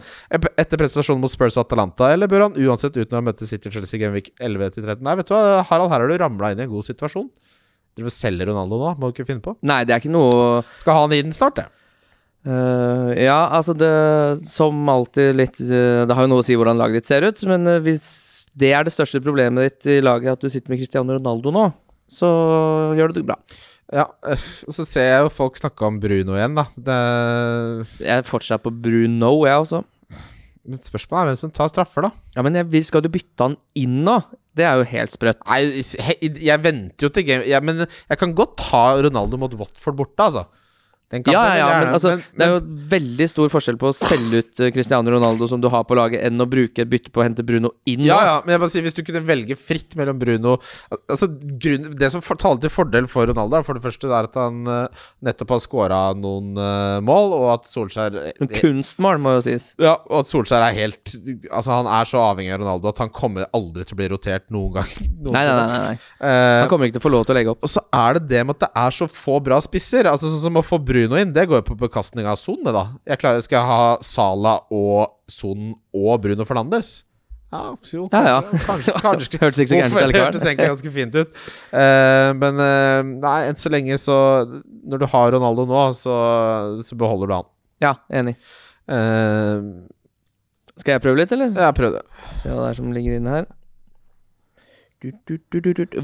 [0.61, 4.02] etter prestasjonen mot Spurs og Atalanta, eller bør han uansett uten å møter City Chelsea
[4.02, 5.00] Genvik 11-13?
[5.07, 7.31] Nei, vet du hva, Harald, her har du ramla inn i en god situasjon.
[7.96, 9.56] Dere vil selge Ronaldo nå, må du ikke finne på.
[9.66, 11.70] Nei, det er ikke noe Skal ha han den snart, det.
[12.46, 13.88] Uh, ja, altså det
[14.46, 17.40] Som alltid litt eh, Det har jo noe å si hvordan laget ditt ser ut,
[17.50, 18.04] men eh, hvis
[18.54, 21.64] det er det største problemet ditt i laget, at du sitter med Cristiano Ronaldo nå,
[22.06, 22.28] så
[22.94, 23.35] gjør du det bra.
[23.90, 26.68] Ja, og så ser jeg jo folk snakke om Bruno igjen, da.
[26.76, 27.00] Det,
[28.04, 29.82] Jeg er fortsatt på Bruno, jeg også.
[30.66, 32.12] men spørsmålet er hvem som tar straffer, da.
[32.38, 34.20] Ja, men jeg skal du bytte han inn nå?
[34.57, 35.42] Det er jo helt sprøtt.
[35.51, 35.83] Nei,
[36.47, 40.29] jeg venter jo til game ja, Men jeg kan godt ta Ronaldo mot Watford borte,
[40.31, 40.47] altså.
[41.14, 44.40] Ja, ja, ja, men altså, men- det er jo veldig stor forskjell på å selge
[44.42, 47.23] ut eh, Cristiano Ronaldo som du har på laget, enn å bruke et bytte på
[47.23, 48.03] å hente Bruno inn.
[48.03, 50.57] Ja, ja, men jeg bare sier hvis du kunne velge fritt mellom Bruno
[51.07, 54.66] Altså, grunn, Det som taler til fordel for Ronaldo, for det første er at han
[54.66, 59.69] eh, nettopp har scora noen uh, mål, og at Solskjær en kunstmål, må jo sies.
[59.79, 61.14] Ja, og at Solskjær er helt
[61.53, 64.49] Altså, han er så avhengig av Ronaldo at han kommer aldri til å bli rotert
[64.51, 64.90] noen gang.
[65.27, 65.66] Nei, nei, nei.
[65.71, 65.97] nei, nei.
[66.19, 67.62] Uh, Han kommer ikke til å få lov til å legge opp.
[67.66, 70.09] Og så er det det med at det er så få bra spisser.
[70.11, 72.72] Altså Sånn som å få Bruno inn, det går jo på bekastning av Son, det,
[72.74, 72.87] da.
[73.06, 77.02] Jeg klarer, skal jeg ha Sala og Son og Bruno Fernandes?
[77.52, 78.38] Ja, jo, Ja, ja.
[78.66, 80.18] kanskje, kanskje, Hørtes ikke så gærent ut Hvorfor?
[80.18, 81.37] Hørtes egentlig ganske fint ut.
[81.70, 84.16] Uh, men uh, nei, enn så lenge så
[84.82, 86.16] Når du har Ronaldo nå, så,
[86.82, 87.50] så beholder du han.
[87.85, 88.35] Ja, enig.
[88.90, 89.87] Uh,
[90.80, 91.54] Skal jeg prøve litt, eller?
[91.54, 92.02] Ja, prøv det.
[92.40, 93.46] Se hva det er som ligger inne her.
[93.46, 93.54] Du, du,
[94.56, 94.96] du, du, du.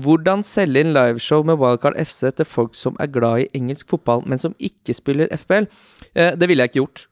[0.05, 4.25] Hvordan selge inn liveshow med Wildcard FC til folk som er glad i engelsk fotball,
[4.27, 5.69] men som ikke spiller FPL?
[6.15, 7.07] Eh, det ville jeg ikke gjort.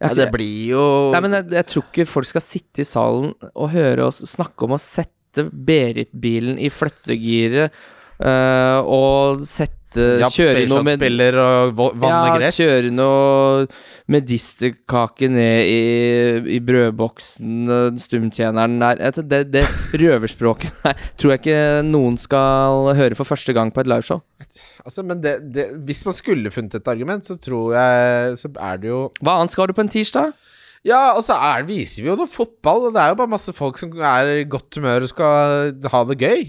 [0.00, 2.88] Jeg Ja, det blir jo Nei, men jeg, jeg tror ikke folk skal sitte i
[2.88, 7.68] salen og høre oss snakke om å sette Berit-bilen i flyttegiret
[8.18, 12.58] eh, og sette ja, Kjøre noe med spiller og vanne ja, gress.
[12.60, 13.66] kjøre noe
[14.10, 15.80] medisterkake ned i,
[16.56, 22.92] i brødboksen, eh, stumtjeneren der altså det, det røverspråket der tror jeg ikke noen skal
[22.98, 24.22] høre for første gang på et liveshow.
[24.84, 28.80] Altså, men det, det, hvis man skulle funnet et argument, så tror jeg Så er
[28.80, 30.32] det jo Hva annet skal du på en tirsdag?
[30.86, 32.88] Ja, og så er, viser vi jo noe fotball.
[32.88, 36.02] Og det er jo bare masse folk som er i godt humør og skal ha
[36.08, 36.46] det gøy.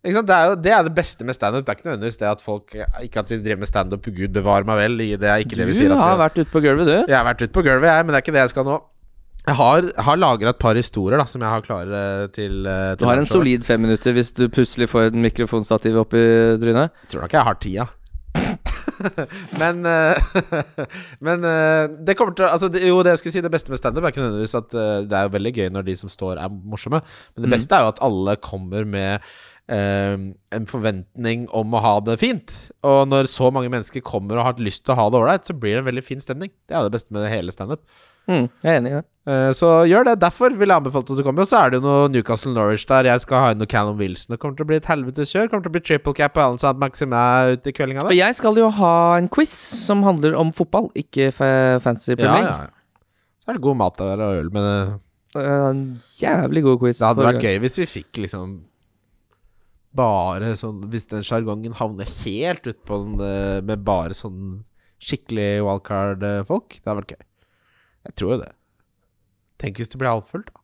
[0.00, 1.66] Det er jo det, er det beste med standup.
[1.66, 2.72] Det er ikke nødvendigvis det at folk
[3.04, 4.94] Ikke at vi driver med standup, gud bevare meg vel.
[5.20, 5.92] Det er ikke det vi sier.
[5.92, 6.94] Du har vi, vært ute på gulvet, du.
[7.10, 8.78] jeg har vært ute på gulvet, jeg, men det er ikke det jeg skal nå.
[9.46, 12.00] Jeg har, har lagra et par historier da som jeg har klare
[12.36, 15.96] til, eh, til Du har en solid fem minutter hvis du plutselig får et mikrofonstativ
[16.02, 16.24] opp i
[16.60, 16.92] trynet.
[17.12, 17.86] Tror nok jeg har tida.
[19.60, 20.14] men eh,
[21.26, 23.80] Men eh, det kommer til altså, det, Jo, det jeg skulle si, det beste med
[23.80, 24.76] standup er ikke nødvendigvis at
[25.10, 27.00] det er veldig gøy når de som står, er morsomme.
[27.34, 27.56] Men det Mm.
[27.56, 29.24] beste er jo at alle kommer med
[29.70, 32.54] en forventning om å ha det fint.
[32.86, 35.54] Og når så mange mennesker kommer og har lyst til å ha det ålreit, så
[35.54, 36.50] blir det en veldig fin stemning.
[36.66, 37.82] Det er det beste med hele standup.
[38.30, 39.04] Mm, jeg er enig i det.
[39.30, 40.16] Eh, Så gjør det.
[40.22, 41.42] Derfor vil jeg anbefale at du kommer.
[41.46, 43.08] Og så er det jo noe Newcastle Norwich der.
[43.10, 44.34] Jeg skal ha inn noe Callum Wilson.
[44.34, 45.50] Det kommer til å bli et helvetes kjør.
[45.50, 48.58] Kommer til å bli triple cap og Alan Sant ut i kveldinga Og jeg skal
[48.58, 49.54] jo ha en quiz
[49.86, 52.98] som handler om fotball, ikke fa fancy Premier ja, ja.
[53.40, 55.00] Så er det god mat der og øl, men
[55.36, 56.98] Eh, En jævlig god quiz.
[56.98, 58.56] det hadde vært gøy hvis vi fikk liksom
[59.96, 64.60] bare sånn Hvis den sjargongen havner helt utpå den eh, med bare sånn
[65.00, 67.22] skikkelig wildcard-folk, det hadde vært gøy.
[68.04, 68.50] Jeg tror jo det.
[69.60, 70.60] Tenk hvis det blir halvfullt, da.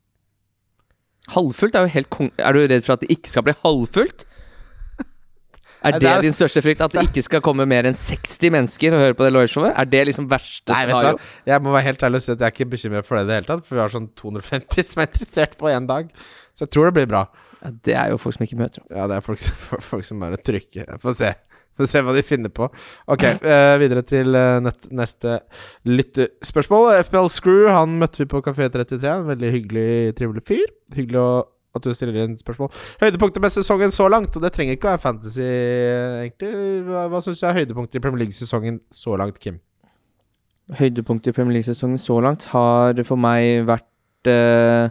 [1.33, 2.29] Halvfullt er jo helt kong...
[2.39, 4.27] Er du redd for at det ikke skal bli halvfullt?
[5.87, 6.81] Er det, din største frykt?
[6.83, 9.75] At det ikke skal komme mer enn 60 mennesker og høre på det liveshowet?
[9.79, 11.21] Er det liksom verste Nei, scenario?
[11.47, 13.29] Jeg må være helt ærlig og si at jeg er ikke bekymret for det i
[13.29, 13.67] det hele tatt.
[13.67, 16.09] For vi har sånn 250 som er interessert på én dag.
[16.57, 17.23] Så jeg tror det blir bra.
[17.63, 18.93] Ja, det er jo folk som ikke møter opp.
[18.93, 19.59] Ja, det er folk som,
[19.91, 20.97] folk som bare trykker.
[21.03, 21.33] Få se.
[21.77, 22.69] Få se hva de finner på.
[23.13, 25.41] Ok, eh, videre til eh, nett, neste
[25.89, 26.95] lyttespørsmål.
[27.05, 29.03] FPL Screw han møtte vi på Kafé 33.
[29.13, 30.65] En veldig hyggelig, trivelig fyr.
[30.97, 31.29] Hyggelig å,
[31.77, 32.73] at du stiller inn spørsmål.
[33.03, 35.45] Høydepunktet med sesongen så langt, og det trenger ikke å være fantasy,
[36.25, 36.53] egentlig.
[36.89, 39.61] Hva, hva syns du er høydepunktet i Premier League-sesongen så langt, Kim?
[40.81, 44.89] Høydepunktet i Premier League-sesongen så langt har for meg vært eh,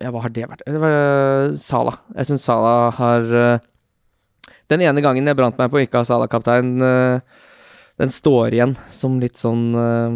[0.00, 0.64] Ja, hva har det vært?
[0.64, 1.98] Det var uh, Sala.
[2.16, 6.08] Jeg syns Sala har uh, Den ene gangen jeg brant meg på å ikke ha
[6.08, 7.46] Sala-kaptein, uh,
[8.00, 10.14] den står igjen som litt sånn eh,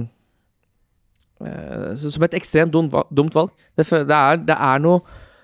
[1.44, 2.94] eh, Som et ekstremt dumt,
[3.37, 3.53] valg.
[3.77, 5.03] Det, det, er, det er noe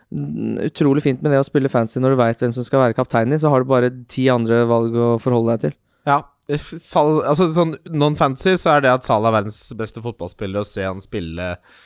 [0.08, 2.96] mm, utrolig fint med det å spille fancy når du veit hvem som skal være
[2.96, 5.78] kaptein i, så har du bare ti andre valg å forholde deg til.
[6.08, 6.22] Ja.
[6.50, 10.82] Sal, altså sånn Non-fancy så er det at Salah er verdens beste fotballspiller, og se
[10.88, 11.76] han spille eh,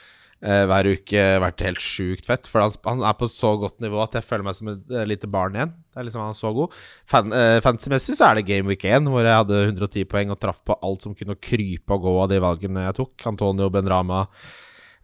[0.43, 2.49] hver uke vært helt sjukt fett.
[2.49, 5.29] For han, er på så godt nivå at jeg føler meg som et eh, lite
[5.31, 5.71] barn igjen.
[5.95, 6.75] Det er liksom Han så god.
[7.09, 10.39] Fan, eh, Fantasy-messig så er det Game Week 1, hvor jeg hadde 110 poeng og
[10.41, 13.27] traff på alt som kunne krype og gå av de valgene jeg tok.
[13.31, 14.25] Antonio Benrama,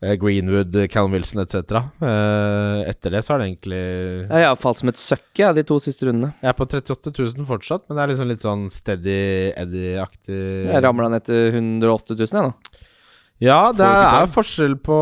[0.03, 1.79] eh, Greenwood, Callum Wilson etc.
[2.03, 3.81] Eh, etter det så er det egentlig
[4.27, 6.33] Jeg har falt som et søkke ja, de to siste rundene.
[6.43, 9.21] Jeg er på 38 000 fortsatt, men det er liksom litt sånn steady
[9.55, 12.70] Eddie-aktig Jeg ramla ned til 108 000, jeg nå.
[13.41, 14.33] Ja, det er poeng.
[14.35, 14.97] forskjell på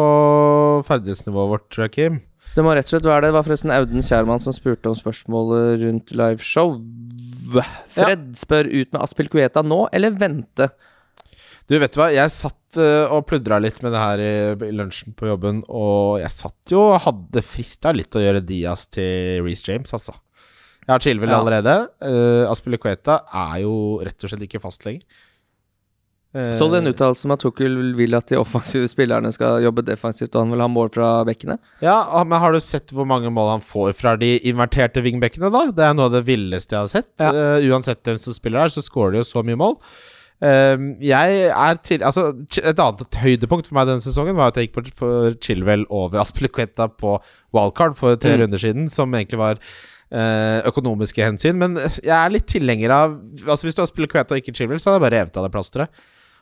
[0.87, 2.19] ferdighetsnivået vårt, tror jeg, Kim.
[2.55, 3.29] Det må rett og slett være det.
[3.29, 6.77] Det var forresten Auden Kjærmann som spurte om spørsmålet rundt liveshow.
[7.93, 10.69] Fred spør ut med Aspil Kueta nå, eller vente?
[11.69, 14.31] Du, vet du hva, jeg satt eh, og pludra litt med det her i,
[14.69, 18.87] i lunsjen på jobben, og jeg satt jo og hadde frista litt å gjøre Diaz
[18.89, 20.15] til Reece James, altså.
[20.87, 21.37] Jeg har Chilwell Ja.
[21.43, 21.73] allerede.
[22.01, 25.05] Uh, Aspilicueta er jo rett og slett ikke fast lenger.
[26.35, 29.81] Eh, Så du en uttalelse om at Tukkel vil at de offensive spillerne skal jobbe
[29.87, 31.57] defensivt, og han vil ha mål fra bekkene?
[31.81, 35.49] Ja, ah, men har du sett hvor mange mål han får fra de inverterte vingbekkene,
[35.49, 35.63] da?
[35.73, 37.09] Det er noe av det villeste jeg har sett.
[37.17, 37.31] Ja.
[37.33, 39.79] Uh, uansett hvem som spiller der, så scorer de jo så mye mål.
[40.39, 42.29] Uh, jeg er til Altså,
[42.61, 46.21] et annet høydepunkt for meg denne sesongen var at jeg gikk på for Chilwell over
[46.23, 47.17] Aspilicueta på
[47.57, 48.43] wildcard for tre Mm.
[48.45, 49.57] runder siden, som egentlig var
[50.13, 51.57] eh, økonomiske hensyn.
[51.59, 54.91] Men jeg er litt tilhenger av Altså Hvis du har Aspilicueta og ikke Chilwell, så
[54.93, 55.89] hadde jeg bare revet av det plasteret.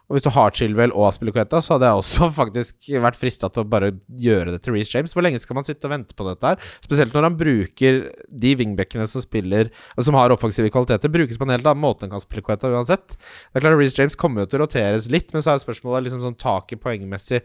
[0.08, 3.65] Og hvis du har Chilwell og Aspilicueta, så hadde jeg også faktisk vært frista til
[3.65, 5.15] å bare gjøre det til Reece James.
[5.15, 6.70] Hvor lenge skal man sitte og vente på dette her?
[6.86, 11.56] Spesielt når han bruker de wingbackene som spiller Som har offensive kvaliteter, brukes på en
[11.56, 13.17] helt annen måte enn Aspilicueta uansett.
[13.17, 16.08] Det er klart Reece James kommer jo til å roteres litt, men så er spørsmålet
[16.08, 17.43] liksom sånn taket poengmessig.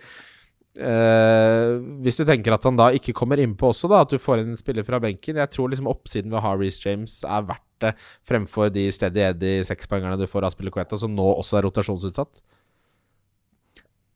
[0.72, 4.40] Uh, hvis du tenker at han da ikke kommer innpå også, da at du får
[4.40, 7.44] inn en spiller fra benken Jeg tror liksom oppsiden ved å ha Reece James er
[7.50, 7.94] verdt det
[8.28, 12.42] fremfor de steady Eddie sekspoengerne du får av Aspilicueta, som nå også er rotasjonsutsatt.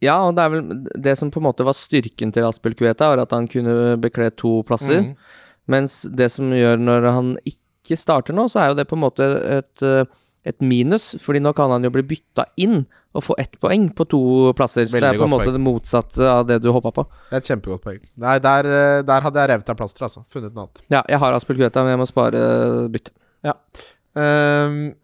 [0.05, 3.25] Ja, og det er vel det som på en måte var styrken til Aspilcueta, var
[3.25, 5.03] at han kunne bekle to plasser.
[5.07, 5.43] Mm.
[5.73, 9.05] Mens det som gjør når han ikke starter nå, så er jo det på en
[9.07, 9.27] måte
[9.57, 10.05] et, eh,
[10.47, 11.15] et minus.
[11.23, 12.85] Fordi nå kan han jo bli bytta inn
[13.17, 14.23] og få ett poeng på to
[14.59, 14.87] plasser.
[14.87, 15.57] Så det er på en måte poeng.
[15.57, 17.07] det motsatte av det du håpa på.
[17.31, 18.03] Det er et kjempegodt poeng.
[18.21, 20.27] Nei, der, eh, der hadde jeg revet av plasteret, altså.
[20.29, 20.85] Funnet noe annet.
[20.93, 22.45] Ja, jeg har Aspilcueta, men jeg må spare
[23.47, 23.91] bytte.
[24.17, 24.95] Um,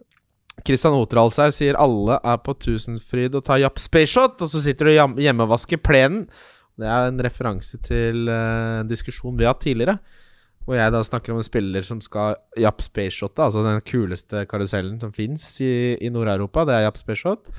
[0.63, 4.97] Christian Oterhals sier alle er på Tusenfryd og tar Japp Spaceshot, og så sitter du
[5.33, 6.27] og vasker plenen.
[6.79, 9.97] Det er en referanse til uh, en diskusjon vi har hatt tidligere.
[10.63, 14.95] Hvor jeg da snakker om en spiller som skal Japp Spaceshot, altså den kuleste karusellen
[15.01, 16.63] som fins i, i Nord-Europa.
[16.65, 17.51] Det er Japp Spaceshot.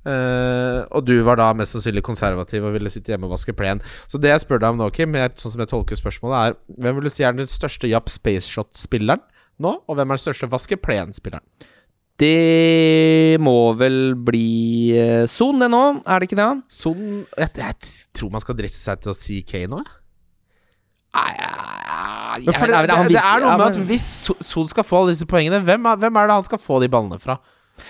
[0.00, 3.82] Uh, og du var da mest sannsynlig konservativ og ville sitte hjemme og vaske plen.
[4.08, 6.82] Så det jeg spør deg om nå, Kim, jeg, sånn som jeg tolker spørsmålet, er
[6.82, 9.22] hvem vil du si er den største Japp Spaceshot-spilleren
[9.60, 11.44] nå, og hvem er den største vaske plen-spilleren?
[12.20, 15.84] Det må vel bli eh, Son, det nå?
[16.04, 16.50] Er det ikke det?
[16.68, 17.00] Son
[17.38, 17.78] jeg, jeg
[18.16, 19.96] tror man skal dresse seg til å si K nå, jeg.
[22.46, 22.76] Men for det,
[23.18, 24.04] er noe med at hvis
[24.46, 26.90] Son skal få alle disse poengene, hvem er, hvem er det han skal få de
[26.92, 27.40] ballene fra?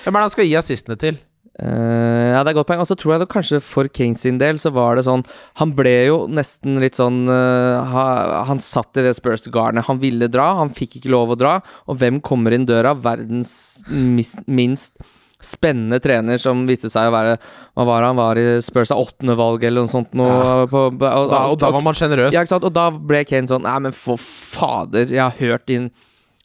[0.04, 1.18] Hvem er det han skal gi assistene til?
[1.60, 2.80] Eh, ja, det er godt poeng.
[2.80, 5.24] Og så tror jeg det kanskje for Kane sin del så var det sånn
[5.60, 8.04] Han ble jo nesten litt sånn uh, ha,
[8.48, 9.84] Han satt i det Spurs-garnet.
[9.90, 11.58] Han ville dra, han fikk ikke lov å dra.
[11.90, 12.94] Og hvem kommer inn døra?
[12.96, 13.52] Verdens
[13.90, 14.96] mis, minst
[15.40, 17.36] spennende trener som viste seg å være
[17.76, 20.66] Hva var han var i Spurs av åttende valg, eller noe sånt noe, Ja.
[20.68, 22.32] på, og, Da, og da var man sjenerøs.
[22.36, 22.44] ja?
[22.60, 25.90] Og da ble Kane sånn Nei, men for fader, jeg har hørt inn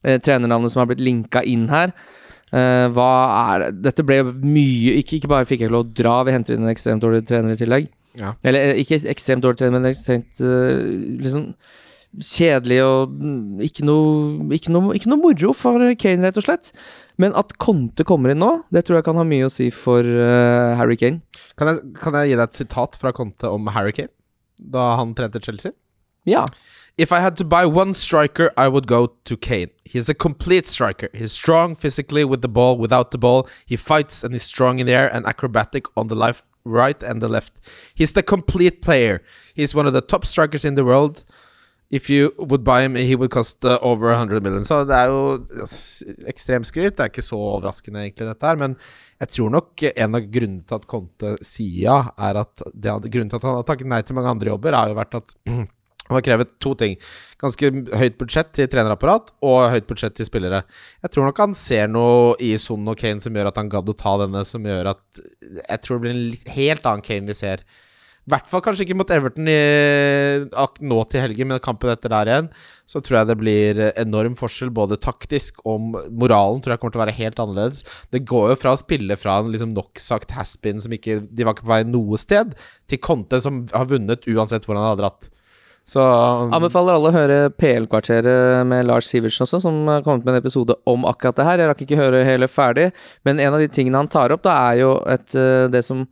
[0.03, 1.91] eh, trenernavnet som har blitt linka inn her.
[2.53, 3.11] Eh, hva
[3.53, 6.35] er det Dette ble mye ikke, ikke bare fikk jeg ikke lov å dra, vi
[6.35, 7.89] henter inn en ekstremt dårlig trener i tillegg.
[8.19, 8.35] Ja.
[8.45, 10.85] Eller eh, ikke ekstremt dårlig trener, men ekstremt uh,
[11.23, 11.49] liksom
[12.15, 13.15] kjedelig og
[13.65, 16.71] ikke noe, ikke, noe, ikke noe moro for Kane, rett og slett.
[17.19, 20.05] Men at Conte kommer inn nå, det tror jeg kan ha mye å si for
[20.05, 21.23] uh, Harry Kane.
[21.59, 24.13] Kan, jeg, kan jeg gi deg et sitat fra Conte om Harry Kane?
[24.55, 25.75] Da han trente Chelsea?
[26.29, 26.45] Ja.
[26.97, 29.69] If I had to buy one striker, I would go to Kane.
[29.83, 31.09] He's a complete striker.
[31.13, 33.49] He's strong physically with the ball, without the ball.
[33.65, 37.21] He fights and he's strong in the air and acrobatic on the left, right and
[37.21, 37.59] the left.
[37.93, 39.21] He's the complete player.
[39.53, 41.25] He's one of the top strikers in the world.
[41.91, 44.63] If you would buy him, he would cost uh, over 100 million.
[44.63, 45.45] Så det er jo
[46.31, 46.95] ekstremskryt.
[46.95, 48.55] Det er ikke så overraskende, egentlig, dette her.
[48.55, 48.77] Men
[49.19, 53.29] jeg tror nok en av grunnene til at Conte sier ja, er at det, grunnen
[53.29, 55.35] til at han har takket nei til mange andre jobber, har jo vært at
[56.05, 56.97] han har krevet to ting.
[57.41, 60.61] Ganske høyt budsjett til trenerapparat og høyt budsjett til spillere.
[61.01, 63.89] Jeg tror nok han ser noe i Son og Kane som gjør at han gadd
[63.89, 67.31] å ta denne, som gjør at Jeg tror det blir en litt, helt annen Kane
[67.31, 67.65] vi ser.
[68.25, 69.57] I hvert fall kanskje ikke mot Everton i,
[70.81, 72.47] nå til helgen, men kampen etter der igjen.
[72.89, 77.01] Så tror jeg det blir enorm forskjell, både taktisk og moralen tror jeg kommer til
[77.01, 77.85] å være helt annerledes.
[78.09, 81.53] Det går jo fra å spille fra en liksom sagt has-been som ikke De var
[81.53, 82.57] ikke på vei noe sted,
[82.89, 85.29] til Conte som har vunnet uansett hvor han har dratt.
[85.85, 90.41] Så Anbefaler alle å høre PL-kvarteret med Lars Sivertsen også, som har kommet med en
[90.41, 91.61] episode om akkurat det her.
[91.61, 92.87] Jeg rakk ikke høre hele ferdig,
[93.27, 96.07] men en av de tingene han tar opp, da er jo et, eh, det som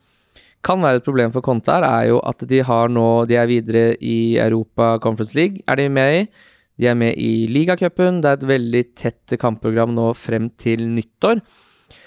[0.64, 3.50] kan være et problem for Conte her, er jo at de har nå De er
[3.50, 6.28] videre i Europa Conference League, er de med i.
[6.80, 8.22] De er med i ligacupen.
[8.22, 11.42] Det er et veldig tett kampprogram nå frem til nyttår.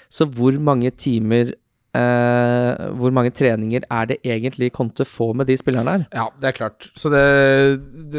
[0.09, 1.53] Så hvor mange timer
[2.99, 6.05] Hvor mange treninger er det egentlig Conte får med de spillerne her?
[6.13, 6.89] Ja, det er klart.
[6.97, 7.23] Så det,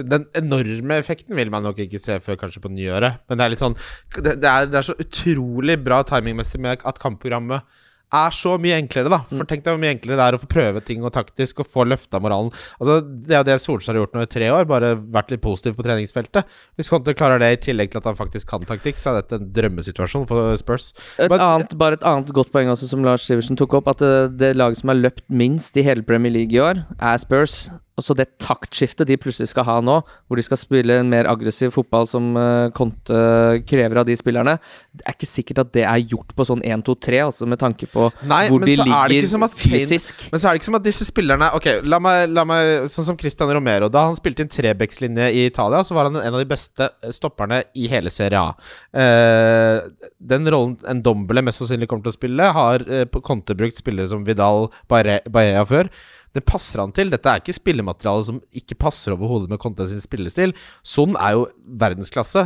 [0.09, 3.21] den enorme effekten vil man nok ikke se før kanskje på nyåret.
[3.29, 3.77] Men det er litt sånn
[4.19, 7.67] Det, det, er, det er så utrolig bra timingmessig med at kampprogrammet
[8.14, 9.21] er så mye enklere, da.
[9.31, 11.68] For tenk deg hvor mye enklere det er å få prøve ting og taktisk og
[11.68, 12.51] få løfta moralen.
[12.81, 15.42] Altså, Det er jo det Solskjær har gjort nå i tre år, bare vært litt
[15.44, 16.49] positiv på treningsfeltet.
[16.79, 19.40] Hvis Conte klarer det i tillegg til at han faktisk kan taktikk, så er dette
[19.40, 20.92] en drømmesituasjon for Spurs.
[21.18, 24.01] Et But, annet, bare et annet godt poeng også som Lars Sivertsen tok opp, at
[24.05, 27.68] det, det laget som har løpt minst i hele Premier League i år, er Spurs.
[27.99, 31.27] Og så det taktskiftet de plutselig skal ha nå, hvor de skal spille en mer
[31.31, 33.19] aggressiv fotball som uh, Conte
[33.67, 34.55] krever av de spillerne,
[34.95, 38.07] det er ikke sikkert at det er gjort på sånn 1-2-3, altså med tanke på
[38.31, 40.29] Nei, hvor de er ligger fysisk.
[40.31, 43.07] Men så er det ikke som at disse spillerne Ok, la meg, la meg Sånn
[43.09, 43.89] som Christian Romero.
[43.93, 47.63] Da han spilte inn trebekslinje i Italia, så var han en av de beste stopperne
[47.79, 48.55] i hele Serie A.
[48.95, 53.79] Uh, den rollen en Dombele mest sannsynlig kommer til å spille, har uh, Conte brukt
[53.81, 55.91] spillere som Vidal Bae- Baea før.
[56.37, 57.11] Det passer han til.
[57.12, 60.55] Dette er ikke spillemateriale som ikke passer overhodet med Conte sin spillestil.
[60.87, 61.47] Son er jo
[61.81, 62.45] verdensklasse.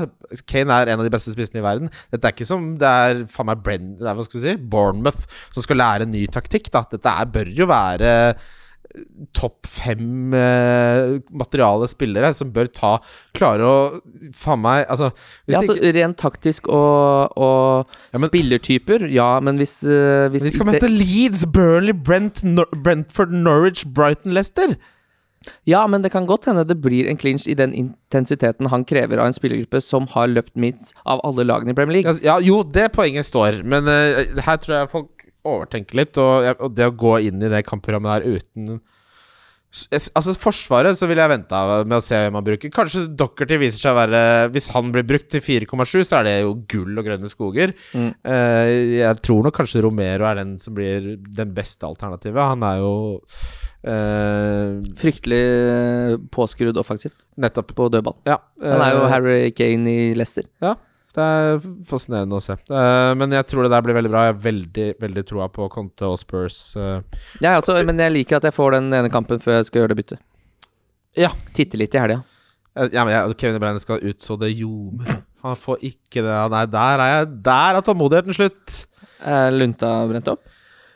[0.48, 1.92] Kane er en av de beste spissene i verden.
[2.12, 4.56] Dette er ikke som det er faen meg Brenn, det er, hva skal du si,
[4.72, 6.70] Bournemouth som skal lære en ny taktikk.
[6.72, 6.86] Da.
[6.90, 8.12] Dette er, bør jo være
[9.32, 12.90] topp fem eh, materiale spillere som bør ta
[13.36, 13.76] Klare å
[14.36, 15.08] Faen meg Altså,
[15.48, 20.42] Ja, altså ikke Rent taktisk og, og Ja, men- spillertyper, ja, men hvis, uh, hvis
[20.44, 24.76] De skal ikke- møte Leeds, Burnley, Brent, Nor Brentford, Norwich, Brighton, Leicester.
[25.66, 29.18] Ja, men det kan godt hende det blir en clinch i den intensiteten han krever
[29.18, 32.12] av en spillergruppe som har løpt minst av alle lagene i Premier League.
[32.22, 36.18] Ja, ja, jo, det poenget står, men uh, her tror jeg folk overtenker litt.
[36.20, 38.80] Og, og det å gå inn i det kampprogrammet der uten
[39.72, 42.72] Altså Forsvaret så ville jeg venta med å se hvem han bruker.
[42.74, 44.20] Kanskje Dockerty viser seg å være
[44.52, 47.72] Hvis han blir brukt til 4,7, så er det jo gull og grønne skoger.
[47.96, 48.10] Mm.
[48.20, 52.42] Eh, jeg tror nok kanskje Romero er den som blir den beste alternativet.
[52.52, 52.94] Han er jo
[53.82, 58.14] Uh, Fryktelig påskrudd offensivt nettopp på dødball.
[58.28, 58.36] Ja.
[58.62, 60.46] Han er jo eh, Harry Kane i Leicester.
[60.62, 60.76] Ja,
[61.16, 62.56] det er fascinerende å se.
[62.70, 64.26] Uh, men jeg tror det der blir veldig bra.
[64.26, 66.60] Jeg har veldig veldig troa på Conte og Spurs.
[66.78, 67.00] Uh,
[67.44, 69.92] Ja, altså, men jeg liker at jeg får den ene kampen før jeg skal gjøre
[69.92, 70.22] det byttet.
[71.18, 71.32] Ja.
[71.56, 72.22] Titte litt i helga.
[72.72, 75.20] Eh, ja, men jeg, Kevin De Bruyne skal ut så det ljomer.
[75.44, 76.38] Han får ikke det.
[76.54, 78.76] Nei, der er jeg Der er tålmodigheten slutt.
[79.22, 80.46] Er lunta brent opp?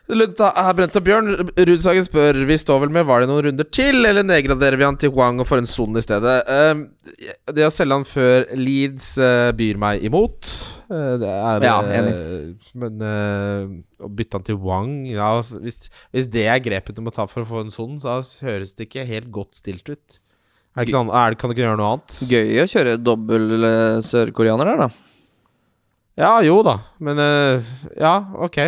[0.07, 1.33] Lunta brente Bjørn.
[1.66, 4.99] Rudsagen spør Vi står vel med Var det noen runder til, eller nedgraderer vi han
[5.03, 6.35] til Wang og får en son i stedet?
[6.47, 10.47] Eh, det å selge han før Leeds eh, byr meg imot.
[10.87, 12.14] Eh, det er Ja, enig.
[12.79, 13.75] Men eh,
[14.07, 17.27] å bytte han til Wang ja, altså, hvis, hvis det er grepet du må ta
[17.27, 20.21] for å få en son, så høres det ikke helt godt stilt ut.
[20.77, 22.19] Er det noe, er det, kan du ikke gjøre noe annet?
[22.31, 23.69] Gøy å kjøre dobbel
[24.07, 24.90] sørkoreaner der, da.
[26.21, 27.19] Ja, jo da, men
[27.98, 28.61] Ja, ok.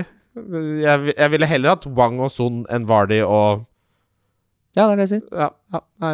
[0.82, 3.64] Jeg, jeg ville heller hatt Wang og Son enn Vardy og
[4.76, 5.24] Ja, det er det jeg sier.
[5.34, 6.12] Ja, ja nei.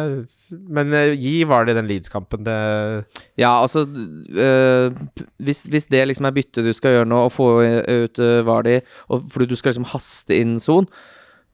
[0.77, 2.43] Men eh, gi Vardy den Leeds-kampen.
[2.45, 2.55] Det
[3.41, 7.33] Ja, altså øh, p- hvis, hvis det liksom er byttet du skal gjøre nå, og
[7.33, 10.87] få ut uh, Vardi, og fordi du skal liksom haste inn Son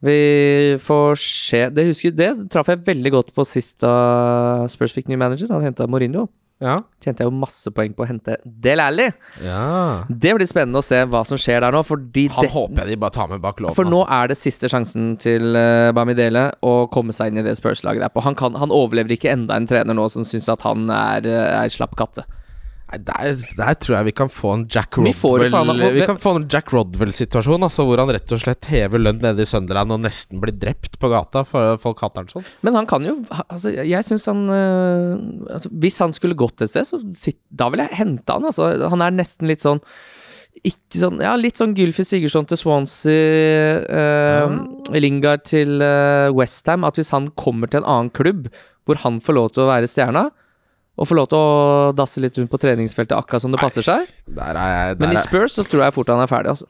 [0.04, 1.64] Vi får se.
[1.70, 5.52] Det husker Det traff jeg veldig godt på sist da Spurs fikk ny manager.
[5.54, 6.28] Han henta Mourinho.
[6.62, 6.76] Ja.
[7.02, 9.08] Tjente jeg jo masse poeng på å hente Del Alli.
[9.42, 9.62] ja.
[10.08, 12.94] Det blir spennende å se hva som skjer der nå, fordi Han det, håper jeg
[12.94, 13.78] de bare tar med bak låven.
[13.78, 14.18] For nå altså.
[14.20, 18.24] er det siste sjansen til uh, Bamidele å komme seg inn i det Spurs-laget der.
[18.28, 21.64] Han, kan, han overlever ikke enda en trener nå som syns at han er, uh,
[21.64, 22.28] er slapp katte.
[22.92, 26.34] Der, der tror jeg vi kan få en Jack faen Rodwell av- Vi kan få
[26.36, 30.02] en Jack Rodwell-situasjon, altså hvor han rett og slett hever lønn nede i Sunderland og
[30.04, 32.46] nesten blir drept på gata, for folk hater han sånn.
[32.68, 33.18] Men han kan jo
[33.48, 37.00] altså, Jeg syns han øh, altså, Hvis han skulle gått et sted, så
[37.52, 38.44] da vil jeg hente han.
[38.52, 39.80] Altså, han er nesten litt sånn
[40.68, 44.58] ikke sånn, ja, Litt sånn Gylfi Sigurdsson til Swansea, øh,
[45.00, 46.84] Lingard til eh, Westham.
[46.84, 48.50] At hvis han kommer til en annen klubb
[48.86, 50.28] hvor han får lov til å være stjerna,
[51.00, 54.10] og få lov til å dasse litt rundt på treningsfeltet akkurat som det passer seg
[54.28, 56.68] Der er jeg Men i Spurs så tror jeg fort han er ferdig, altså.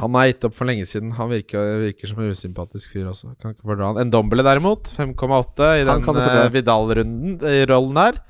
[0.00, 1.10] Han har gitt opp for lenge siden.
[1.18, 3.34] Han virker, virker som en usympatisk fyr også.
[3.42, 4.00] Kan ikke fordra han.
[4.00, 6.46] En Dombele derimot, 5,8 i den uh.
[6.54, 8.20] Vidal-runden i rollen her.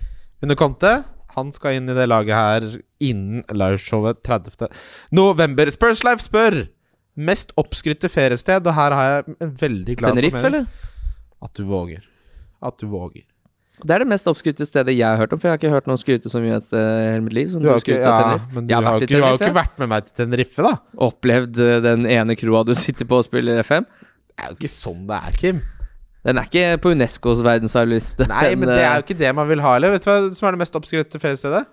[0.43, 0.95] Under Conte.
[1.37, 2.67] Han skal inn i det laget her
[3.07, 4.67] innen liveshowet 30.
[5.15, 5.71] november.
[5.71, 6.65] Spurs Life spør
[7.21, 10.67] Mest oppskrytte feriested, og her har jeg en veldig glad Tenerife, eller?
[11.45, 12.07] At du våger.
[12.65, 13.27] At du våger.
[13.83, 15.89] Det er det mest oppskrytte stedet jeg har hørt om, for jeg har ikke hørt
[15.91, 17.51] noen skryte så mye et sted i hele mitt liv.
[17.55, 19.83] Som Du har, ikke, ja, men du har har, ikke, du har jo ikke vært
[19.83, 20.77] med meg til Tenerife, da.
[21.09, 23.89] opplevd eh, den ene kroa du sitter på og spiller FM.
[24.31, 25.61] Det er jo ikke sånn det er, Kim.
[26.29, 28.29] Den er ikke på Unescos verdensarvliste.
[28.29, 29.97] Nei, men det er eh, jo ikke det man vil ha, heller.
[29.97, 31.67] Vet du hva som er det mest oppskrytte feriestedet?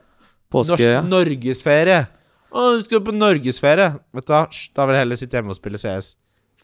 [0.54, 1.02] påske, Norsk, ja.
[1.04, 2.02] Norgesferie.
[2.48, 3.92] Å, du skal på norgesferie.
[4.16, 6.14] Vet du hva, da vil jeg heller sitte hjemme og spille CS.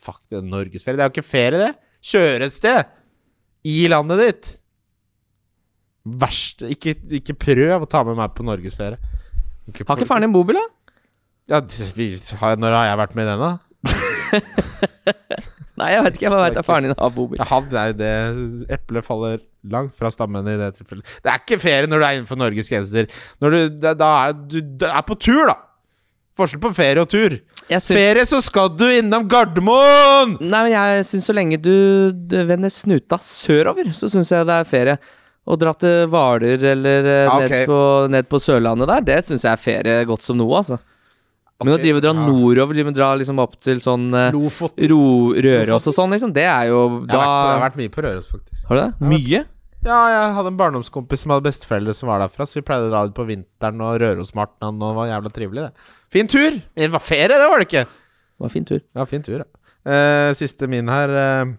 [0.03, 0.99] Fuck det, norgesferie.
[0.99, 1.71] Det er jo ikke ferie, det.
[2.13, 2.93] Kjøre et sted.
[3.67, 4.51] I landet ditt.
[6.03, 8.99] Verste ikke, ikke prøv å ta med meg på norgesferie.
[9.71, 10.65] Ikke Har ikke faren din bobil, da?
[11.51, 11.59] ja,
[11.95, 13.53] vi, har, Når har jeg vært med i den, da?
[15.79, 16.25] Nei, jeg vet ikke.
[16.27, 17.41] Jeg bare veit at faren din har bobil.
[17.49, 18.13] Han er det
[18.71, 19.39] Eplet faller
[19.73, 21.15] langt fra stammen i det tilfellet.
[21.23, 23.07] Det er ikke ferie når du er innenfor Norges grenser.
[23.41, 25.57] Når du, da, da er du da er på tur, da!
[26.37, 27.35] Forskjell på ferie og tur.
[27.67, 27.89] Synes...
[27.89, 30.37] Ferie, så skal du innom Gardermoen!
[30.41, 31.75] nei, men jeg syns så lenge du,
[32.11, 34.97] du vender snuta sørover, så syns jeg det er ferie.
[35.43, 37.51] Å dra til Hvaler eller eh, Ja, ok.
[37.51, 37.79] ned, på,
[38.13, 40.79] ned på Sørlandet der, det syns jeg er ferie godt som noe, altså.
[41.63, 42.25] Men å drive og dra ja.
[42.27, 44.87] nordover, drive og dra liksom opp til sånn eh, Lofoten.
[44.91, 45.01] Ro,
[45.45, 48.05] Røros og sånn, liksom, det er jo Jeg har, vært jeg har vært mye på
[48.05, 48.65] Røros, faktisk.
[48.69, 49.11] Har du det?
[49.13, 49.43] Mye?
[49.83, 52.93] Ja, jeg hadde en barndomskompis som hadde besteforeldre som var derfra, så vi pleide å
[52.93, 55.89] dra dit på vinteren og Rørosmartnan, og det var jævla trivelig, det.
[56.15, 56.61] Fin tur!
[56.71, 57.83] Det var ferie, det var det ikke!
[57.91, 58.79] Det var fin tur.
[58.95, 59.49] Ja, fin tur, ja.
[59.83, 61.11] Uh, siste min her.
[61.11, 61.51] Uh,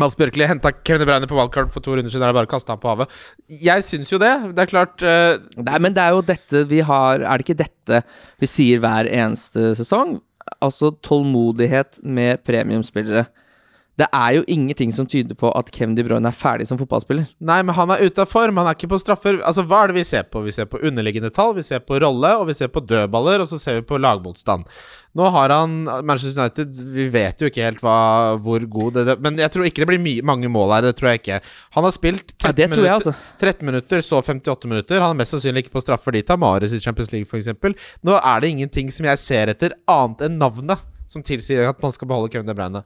[0.00, 2.26] Mads Bjørkli henta Kevin Breiner på wildcard for to runder siden.
[2.28, 3.12] Er bare å kaste på havet?
[3.48, 4.32] Jeg syns jo det.
[4.56, 7.62] Det er klart uh, Nei, men det er jo dette vi har Er det ikke
[7.62, 8.02] dette
[8.42, 10.18] vi sier hver eneste sesong?
[10.62, 13.26] Altså tålmodighet med premiumspillere.
[13.96, 17.30] Det er jo ingenting som tyder på at Kevin De Bruyne er ferdig som fotballspiller.
[17.48, 18.58] Nei, men han er ute av form.
[18.60, 19.38] Han er ikke på straffer.
[19.40, 20.42] Altså, Hva er det vi ser på?
[20.44, 23.48] Vi ser på underliggende tall, vi ser på rolle, og vi ser på dødballer, og
[23.48, 24.66] så ser vi på lagmotstand.
[25.16, 29.20] Nå har han Manchester United Vi vet jo ikke helt hva, hvor god det, er,
[29.24, 30.88] Men jeg tror ikke det blir mye, mange mål her.
[30.90, 31.38] Det tror jeg ikke.
[31.78, 33.14] Han har spilt 13, Ja, det tror jeg, minutter, altså.
[33.40, 35.00] 13 minutter, så 58 minutter.
[35.00, 36.12] Han er mest sannsynlig ikke på straffer.
[36.18, 37.80] De tar Mares i Champions League, f.eks.
[38.04, 41.92] Nå er det ingenting som jeg ser etter, annet enn navnet, som tilsier at man
[41.94, 42.82] skal beholde Kevin De Bruyne.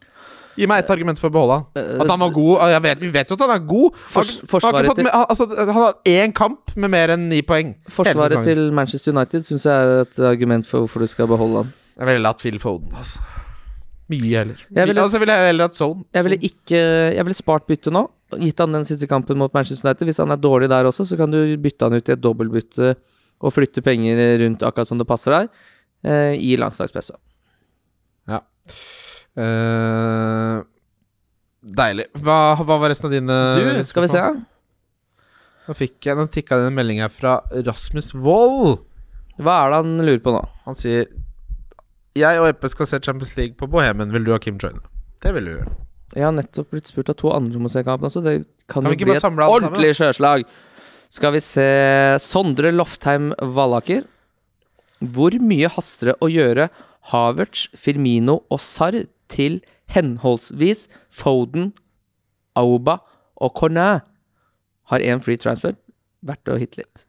[0.59, 2.01] Gi meg ett argument for å beholde han.
[2.03, 2.83] At han var god.
[2.85, 3.95] Vet, vi vet jo at han er god.
[4.17, 7.75] Han, Fors- han, har altså, han har én kamp med mer enn ni poeng.
[7.89, 11.73] Forsvaret til Manchester United syns jeg er et argument for hvorfor du skal beholde han.
[12.01, 13.23] Jeg ville hatt Phil Foden, altså.
[14.11, 14.59] Mye heller.
[14.75, 16.05] Jeg ville- altså, ville jeg heller hatt Zone.
[16.13, 16.81] Jeg ville ikke
[17.15, 18.09] Jeg ville spart byttet nå.
[18.41, 20.05] Gitt han den siste kampen mot Manchester United.
[20.07, 22.97] Hvis han er dårlig der også, så kan du bytte han ut i et dobbeltbytte
[23.41, 25.49] og flytte penger rundt akkurat som det passer deg,
[26.05, 27.15] eh, i landslagspressa.
[29.41, 30.61] Eh,
[31.81, 32.07] deilig.
[32.19, 34.23] Hva, hva var resten av dine Du, skal vi se.
[35.69, 38.81] Nå fikk jeg, nå tikka det en melding her fra Rasmus Wold.
[39.41, 40.41] Hva er det han lurer på nå?
[40.67, 41.07] Han sier
[42.19, 44.11] Jeg og Eppe skal se Champions League på Bohemen.
[44.13, 44.83] Vil du ha Kim joine?
[45.23, 45.77] Det vil du gjøre.
[46.17, 48.23] Jeg har nettopp blitt spurt av to andre om å se kampen Altså.
[48.25, 50.45] Det kan, Kan jo bli et ordentlig sjøslag.
[51.11, 51.69] Skal vi se
[52.23, 54.05] Sondre Loftheim Vallaker.
[55.01, 56.69] Hvor mye haster det å gjøre
[57.11, 61.73] Havertz, Firmino og Sarr til henholdsvis Foden,
[62.59, 62.99] Auba
[63.37, 64.07] og Cornet?
[64.91, 65.77] Har én free transfer.
[66.27, 67.05] Verdt å hitte litt.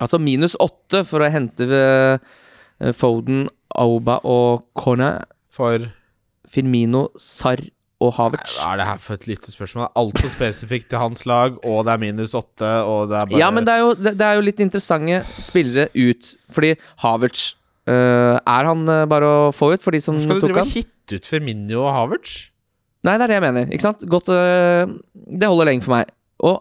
[0.00, 5.26] Altså minus åtte for å hente eh, Foden, Auba og Cornet.
[5.50, 5.90] For
[6.50, 7.66] Firmino, Sarr
[8.00, 8.56] og Havertz.
[8.62, 9.90] Hva er det her for et lyttespørsmål?
[9.90, 9.90] spørsmål?
[10.00, 13.50] altfor spesifikt til hans lag, og det er minus åtte, og det er bare Ja,
[13.52, 16.32] men det er, jo, det, det er jo litt interessante spillere ut.
[16.54, 16.72] Fordi
[17.04, 17.50] Havertz
[17.88, 20.52] øh, Er han uh, bare å få ut for de som tok Hvorfor skal du
[20.52, 20.68] drive han?
[20.68, 22.34] og hitte ut Firmino og Havertz?
[23.00, 23.70] Nei, det er det jeg mener.
[23.72, 24.02] Ikke sant?
[24.12, 26.10] Godt uh, Det holder lenge for meg.
[26.44, 26.60] Og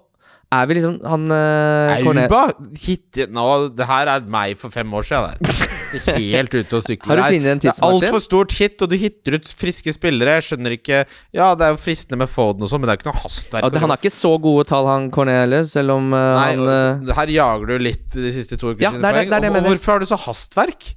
[0.50, 2.40] er vi liksom Han uh, Auba?
[2.82, 3.46] Hitte Nå,
[3.78, 5.36] det her er meg for fem år siden.
[5.46, 5.76] Der.
[6.18, 7.12] Helt ute å sykle.
[7.12, 7.36] Har du der.
[7.36, 10.40] funnet en Det er altfor stort hit, og du hitter ut friske spillere.
[10.40, 11.04] Jeg skjønner ikke
[11.36, 13.24] Ja, det er jo fristende med Foden og sånn, men det er jo ikke noe
[13.26, 13.68] hastverk.
[13.68, 17.34] Ja, han har ikke så gode tall, han Cornelius, selv om uh, Nei, han her
[17.36, 19.70] jager du litt de siste to ukene Ja, det er det- er det Og mener.
[19.76, 20.96] Hvorfor har du så hastverk?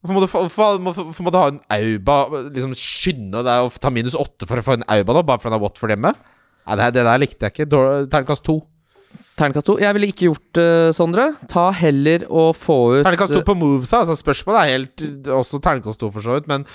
[0.00, 2.14] Hvorfor må du, for, for, for må du ha en Auba
[2.46, 5.52] Liksom skynde deg å ta minus åtte for å få en Auba nå, bare fordi
[5.52, 6.14] han har Watford hjemme?
[6.64, 7.66] Nei, det, det der likte jeg ikke.
[8.12, 8.60] Terningkast to.
[9.40, 9.76] Terningkast to.
[9.82, 11.26] Jeg ville ikke gjort det, Sondre.
[11.50, 14.04] Ta heller og få ut Terningkast to på movesa.
[14.04, 15.04] Altså, spørsmålet er helt
[15.40, 16.66] Også terningkast to, for så vidt, men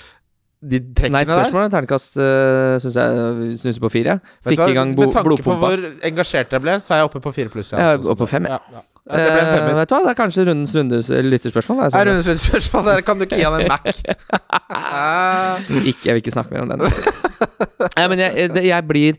[0.66, 4.18] de trekkene der Nei, spørsmålet spørsmålet terningkast uh, syns jeg snuser på fire.
[4.48, 5.22] Fikk i gang blodpumpa.
[5.28, 7.74] Med tanke på hvor engasjert jeg ble, så er jeg oppe på fire pluss.
[7.74, 8.58] Jeg er altså, oppe på fem, ja.
[8.72, 9.16] Ja, ja.
[9.16, 11.76] det ble en Eh, vet du hva, Det er kanskje rundens rundes lytterspørsmål.
[11.78, 12.08] det er sånn.
[12.10, 13.86] rundens spørsmål der kan du ikke gi han en Mac?
[15.86, 16.80] Ikke, jeg vil ikke snakke mer om den.
[17.96, 19.16] Nei, men jeg, det, jeg blir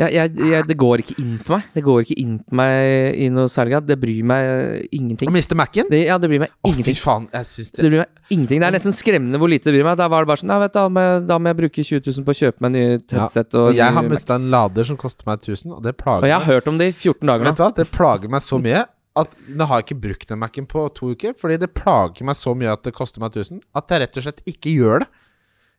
[0.00, 1.66] jeg, jeg, jeg, Det går ikke inn på meg.
[1.76, 3.86] Det går ikke inn på meg i noe særlig grad.
[3.88, 5.28] Det bryr meg ingenting.
[5.30, 5.90] Å miste Mac-en?
[5.92, 6.98] Det, ja, det bryr meg Å, fy ingenting.
[7.00, 7.26] faen.
[7.34, 8.62] Jeg syns det Det bryr meg ingenting.
[8.62, 9.98] Det er nesten skremmende hvor lite det bryr meg.
[10.00, 11.84] Da var det bare sånn Ja, vet du, da må, jeg, da må jeg bruke
[11.90, 13.58] 20 000 på å kjøpe meg nye Ja, headset.
[13.60, 14.16] Og jeg har ny Mac.
[14.20, 16.54] mista en lader som koster meg 1000, og det plager og jeg har meg.
[16.54, 18.86] hørt om det i 14 dager Vet du hva, Det plager meg så mye
[19.22, 21.34] at nå har jeg ikke brukt den Mac-en på to uker.
[21.38, 24.26] Fordi det plager meg så mye at det koster meg 1000, at jeg rett og
[24.26, 25.10] slett ikke gjør det.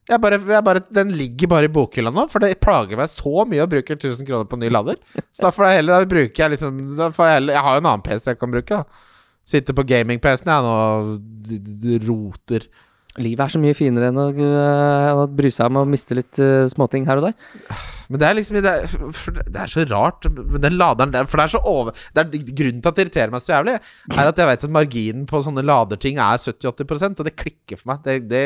[0.09, 3.45] Jeg bare, jeg bare, den ligger bare i bokhylla nå, for det plager meg så
[3.47, 4.97] mye å bruke 1000 kroner på ny lader.
[5.29, 7.89] Så da får jeg heller da bruker jeg liksom jeg, heller, jeg har jo en
[7.91, 8.81] annen PC jeg kan bruke.
[8.81, 9.07] da
[9.51, 12.65] Sitter på gaming-PC-en jeg nå og roter.
[13.19, 16.39] Livet er så mye finere enn å, øh, å bry seg om å miste litt
[16.39, 17.81] uh, småting her og der.
[18.11, 18.93] Men det er liksom det er,
[19.47, 21.27] det er så rart Men den laderen der.
[21.31, 23.73] For det er så over det er, Grunnen til at det irriterer meg så jævlig,
[24.15, 27.91] er at jeg vet at marginen på sånne laderting er 70-80% og det klikker for
[27.91, 28.05] meg.
[28.07, 28.45] Det, det,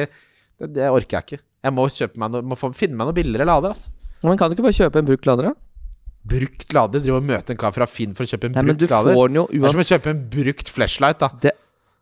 [0.79, 1.43] det, orker jeg ikke.
[1.65, 3.75] Jeg må kjøpe meg no, må få, finne meg noe billigere lader.
[3.77, 3.93] Altså.
[4.25, 5.55] Men kan du ikke bare kjøpe en brukt lader, da?
[6.25, 7.05] Brukt lader.
[7.05, 8.95] Driver og møte en kar fra Finn for å kjøpe en Nei, men brukt du
[8.97, 9.17] lader.
[9.17, 11.29] får den jo Det er som å kjøpe en brukt flashlight, da.
[11.43, 11.53] det,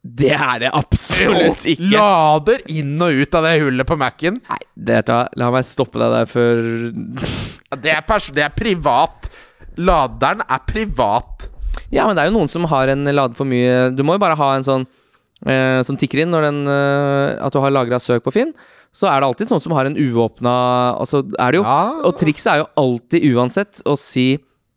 [0.03, 1.87] det er det absolutt ikke.
[1.93, 4.39] Lader inn og ut av det hullet på Mac-en.
[4.51, 6.59] Nei, det, tar la meg stoppe deg der før
[7.79, 8.03] Det er,
[8.35, 9.29] det er privat.
[9.79, 11.47] Laderen er privat.
[11.93, 14.21] Ja, men det er jo noen som har en lader for mye Du må jo
[14.21, 14.83] bare ha en sånn
[15.47, 18.51] eh, som tikker inn når den eh, At du har lagra søk på Finn.
[18.93, 20.53] Så er det alltid noen som har en uåpna
[20.99, 21.79] Og så er det jo Ja.
[22.05, 24.35] Og trikset er jo alltid uansett å si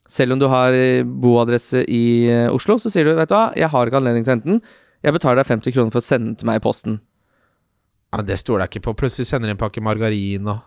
[0.08, 3.74] Selv om du har boadresse i eh, Oslo, så sier du Vet du hva, jeg
[3.74, 4.64] har ikke anledning til å hente den.
[5.06, 6.96] Jeg betaler deg 50 kroner for å sende den til meg i posten.
[8.10, 8.96] Ja, men Det stoler jeg ikke på.
[9.04, 10.64] Plutselig sender de en pakke margarin og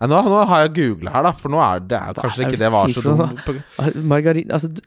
[0.00, 2.46] ja, nå, nå har jeg googla her, da, for nå er det er, kanskje er
[2.48, 3.50] ikke det var så dumt.
[4.08, 4.80] Margarin Altså, du,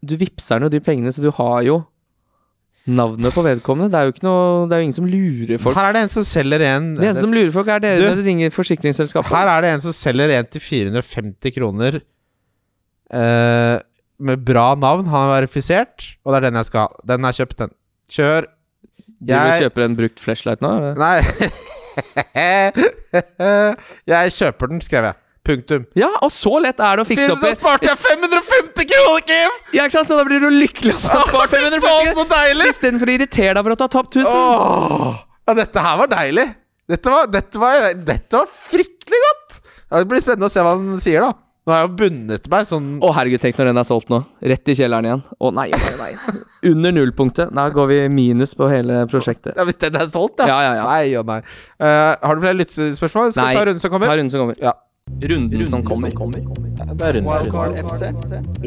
[0.00, 1.74] du vippser nå de pengene, så du har jo
[2.86, 3.90] navnet på vedkommende.
[3.92, 5.76] Det er jo ikke noe Det er jo ingen som lurer folk.
[5.76, 8.14] Her er det en som selger en Det eneste som lurer folk, er dere når
[8.14, 9.34] dere ringer forsikringsselskapet.
[9.36, 12.00] Her er det en som selger en til 450 kroner
[13.12, 13.76] eh,
[14.18, 15.06] med bra navn.
[15.12, 17.04] Han er verifisert, og det er den jeg skal ha.
[17.12, 17.74] Den er kjøpt, den.
[18.12, 18.48] Kjør.
[19.16, 20.70] Du vil kjøpe en brukt flashlight nå?
[20.76, 20.94] eller?
[21.00, 21.22] Nei
[24.12, 25.16] Jeg kjøper den, skrev jeg.
[25.46, 25.84] Punktum.
[25.94, 29.20] Ja, og så lett er det å fikse opp opp Da sparte jeg 550 kroner,
[29.28, 29.52] Kim!
[29.76, 30.10] Ja, ikke sant?
[30.10, 32.62] Så da blir du lykkelig over å ha spart 550 kroner.
[32.72, 34.32] Istedenfor å irritere deg for at du har tapt 1000.
[34.32, 36.46] Åh, ja, dette her var deilig.
[36.90, 39.60] Dette var, dette var, dette var fryktelig godt.
[39.86, 41.30] Ja, det blir spennende å se hva han sier, da.
[41.66, 44.20] Nå har jeg jo bundet meg sånn Å herregud, tenk når den er solgt nå.
[44.52, 45.22] Rett i kjelleren igjen.
[45.42, 46.10] Å nei, nei, nei.
[46.70, 47.50] Under nullpunktet.
[47.58, 49.56] Da går vi minus på hele prosjektet.
[49.58, 50.46] ja, Hvis den er solgt, ja.
[50.46, 50.84] Ja, ja, ja.
[50.86, 51.40] Nei og nei.
[51.82, 53.34] Uh, har du flere lyttespørsmål?
[53.34, 53.56] Skal Nei.
[53.56, 54.12] vi ta runden som kommer?
[54.12, 54.60] Ta runden som kommer.
[54.62, 54.76] Ja.
[55.32, 56.14] Runden som kommer.
[56.94, 58.12] Det er Wildcard FC.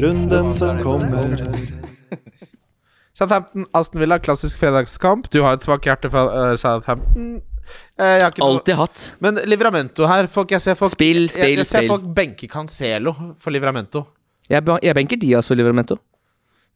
[0.04, 1.40] Runden som kommer.
[3.16, 5.28] Southampton, Aston Villa, klassisk fredagskamp.
[5.32, 7.40] Du har et svakt hjerte for uh, Southampton.
[8.00, 9.04] Eh, jeg Alltid hatt.
[9.20, 13.50] Men Livramento her folk, Jeg ser folk Spill, spill, jeg ser folk benke Cancelo for
[13.50, 14.06] Livramento.
[14.50, 15.98] Jeg, jeg benker Diaz for Livramento.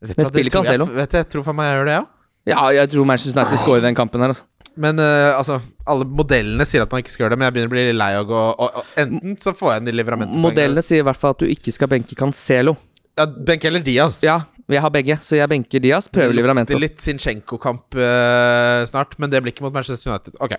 [0.04, 2.04] Vet Men spiller tror jeg- Vet du, jeg tror for meg jeg gjør det, ja.
[2.46, 4.44] Ja, jeg tror Manchester United scorer den kampen her, altså.
[4.76, 7.70] Men uh, altså, alle modellene sier at man ikke skal gjøre det, men jeg begynner
[7.70, 10.82] å bli litt lei av å og, og, Enten så får jeg en livramento Modellene
[10.82, 12.74] sier i hvert fall at du ikke skal benke Cancelo.
[13.16, 14.18] ja, Benke eller Diaz.
[14.26, 16.08] Ja, jeg har begge, så jeg benker Diaz.
[16.10, 16.74] Prøver Livramento.
[16.74, 20.36] Det litt Zinchenko-kamp uh, snart, men det blir ikke mot Manchester United.
[20.42, 20.56] Ok.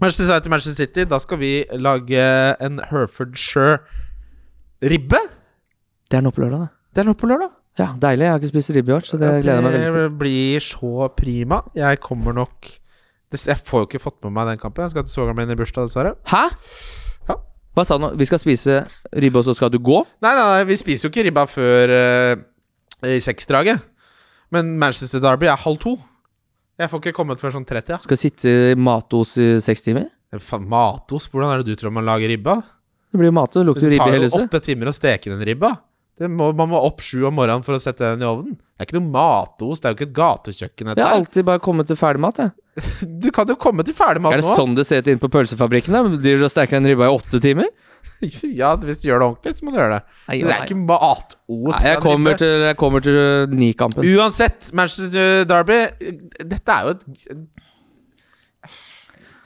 [0.00, 1.04] Manchester United, Manchester City.
[1.08, 2.22] Da skal vi lage
[2.62, 5.20] en Herfordshire-ribbe.
[6.10, 6.70] Det er nå på lørdag, det.
[6.92, 7.50] Det er nå på lørdag.
[7.80, 8.24] Ja, deilig.
[8.24, 10.02] Jeg har ikke spist ribbe i år, så det gleder jeg meg veldig til.
[10.02, 11.56] Det blir så prima.
[11.78, 12.56] Jeg kommer nok
[13.32, 14.84] jeg får jo ikke fått med meg den kampen.
[14.84, 16.14] Jeg skal til svogeren min i bursdag, dessverre.
[16.28, 16.42] Hæ?
[17.30, 17.38] Ja.
[17.72, 18.10] Hva sa du nå?
[18.20, 18.82] Vi skal spise
[19.16, 20.02] ribbe, og så skal du gå?
[20.24, 22.34] Nei, nei, nei, vi spiser jo ikke ribba før uh,
[23.08, 23.80] i seksdraget.
[24.52, 25.96] Men Manchester Derby er halv to.
[26.82, 27.94] Jeg får ikke kommet før sånn 30.
[27.94, 28.00] Ja.
[28.02, 30.08] Skal sitte matos i seks timer?
[30.42, 32.56] Faen, Matos, hvordan er det du tror man lager ribba?
[33.12, 34.32] Det blir jo mat, det lukter ribbe i hele huset.
[34.32, 35.74] Det tar jo åtte timer å steke den ribba.
[36.18, 38.56] Det må, man må opp sju om morgenen for å sette den i ovnen.
[38.56, 40.90] Det er ikke noe matos, det er jo ikke et gatekjøkken.
[40.92, 42.52] Jeg har alltid bare kommet til ferdigmat, jeg.
[43.22, 44.54] Du kan jo komme til ferdigmat Er det nå.
[44.56, 45.92] sånn det ser ut inne på pølsefabrikken?
[45.92, 46.00] da?
[46.08, 47.68] Driver du og steker den ribba i åtte timer?
[48.60, 50.02] Ja, hvis du gjør det ordentlig, så må du gjøre det.
[50.28, 51.38] Nei, Men det er ikke matos.
[51.48, 53.18] Nei, jeg kommer til, jeg kommer til
[53.50, 54.06] ni-kampen.
[54.16, 55.80] Uansett, Manchester Derby
[56.38, 57.04] Dette er jo et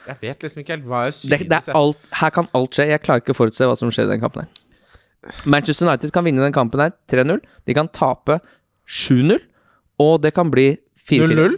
[0.07, 1.31] Jeg vet liksom ikke helt hva jeg synes.
[1.33, 2.87] Det, det er alt, her kan alt skje.
[2.93, 4.53] Jeg klarer ikke å forutse hva som skjer i den kampen her.
[5.51, 7.41] Manchester United kan vinne den kampen her 3-0.
[7.67, 8.39] De kan tape
[8.87, 9.41] 7-0,
[10.05, 10.69] og det kan bli
[11.09, 11.33] 4-4.
[11.35, 11.57] 0-0?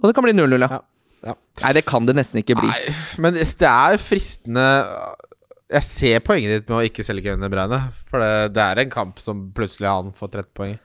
[0.00, 0.70] Og det kan bli 0-0, ja.
[0.70, 0.80] Ja,
[1.28, 1.34] ja.
[1.60, 2.70] Nei, det kan det nesten ikke bli.
[2.70, 4.64] Nei, men det er fristende
[5.70, 7.80] Jeg ser poenget ditt med å ikke selge Kevin De Bruyne.
[8.10, 10.78] For det, det er en kamp som plutselig han får 30 poeng.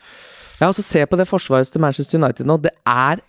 [0.59, 2.59] Ja, og så Se på det forsvaret til Manchester United nå.
[2.61, 3.23] Det er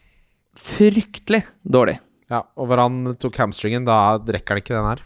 [0.57, 1.99] fryktelig dårlig.
[2.31, 5.05] Ja, og hvor han tok hamstringen, da rekker han ikke den her.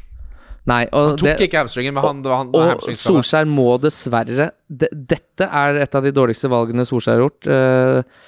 [0.69, 2.91] Nei, Han tok det, ikke hamstringen, men han, det var han Og.
[3.01, 7.49] Solskjær må dessverre de, Dette er et av de dårligste valgene Solskjær har gjort.
[7.49, 8.27] Uh,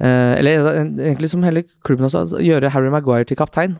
[0.00, 3.76] uh, eller egentlig som hele klubben også, altså, gjøre Harry Maguire til kaptein.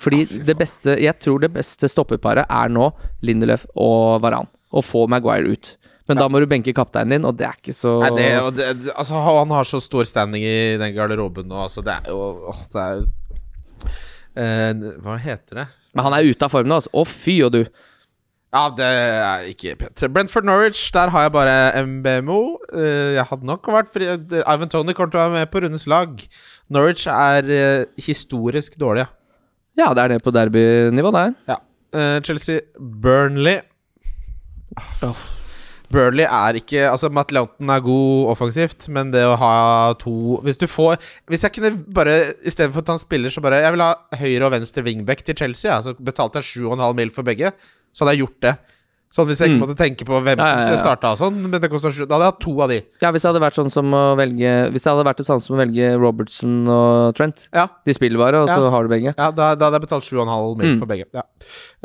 [0.00, 2.88] Fordi det beste Jeg tror det beste stopperparet er nå
[3.24, 4.48] Lindelöf og Varan.
[4.72, 5.74] Å få Maguire ut.
[6.08, 8.26] Men da må du benke kapteinen din, og det er ikke så Nei, det,
[8.58, 11.84] det, altså, han har så stor standing i den garderoben nå, altså.
[11.84, 13.04] Det er jo åh, Det er
[14.42, 15.68] eh, Hva heter det?
[15.92, 16.92] Men han er ute av form nå, altså.
[16.96, 17.62] Å, fy og du.
[18.52, 20.02] Ja, det er ikke pent.
[20.12, 22.40] Brentford Norwich, der har jeg bare MBMO.
[22.76, 25.86] Eh, jeg hadde nok vært fri Ivan Tony kommer til å være med på rundens
[25.88, 26.18] lag.
[26.72, 29.08] Norwich er eh, historisk dårlige.
[29.78, 31.36] Ja, det er det på derbynivå, det her.
[31.54, 31.60] Ja.
[31.92, 33.60] Uh, Chelsea Burnley
[35.92, 39.52] Burnley er ikke Altså, Matt Loughton er god offensivt, men det å ha
[40.00, 40.96] to Hvis du får
[41.28, 42.16] Hvis jeg kunne bare
[42.48, 43.90] Istedenfor at han spiller, så bare Jeg vil ha
[44.22, 45.68] høyre og venstre wingback til Chelsea.
[45.68, 47.52] Ja, så betalte jeg 7,5 mil for begge.
[47.92, 48.54] Så hadde jeg gjort det.
[49.12, 49.62] Sånn hvis jeg ikke Mm.
[49.66, 50.82] måtte tenke på hvem Ja, som ja, skulle ja.
[50.82, 51.34] starta og sånn.
[51.42, 52.78] Men det sju- Da hadde jeg hatt to av de.
[53.02, 55.42] Ja, hvis det hadde vært sånn som å velge Hvis det hadde vært det samme
[55.42, 57.48] som å velge Robertson og Trent.
[57.52, 59.14] Ja, De spiller bare, og så har du begge.
[59.18, 60.78] ja da, da hadde jeg betalt 7,5 mil Mm.
[60.80, 61.04] for begge.
[61.12, 61.22] Ja.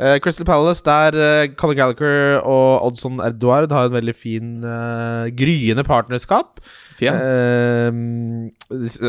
[0.00, 5.28] Uh, Crystal Palace, der uh, Colin Gallagher og Oddson Erdoard har en veldig fin uh,
[5.28, 6.60] gryende partnerskap.
[6.96, 7.12] Fy, ja.
[7.12, 7.90] Eh,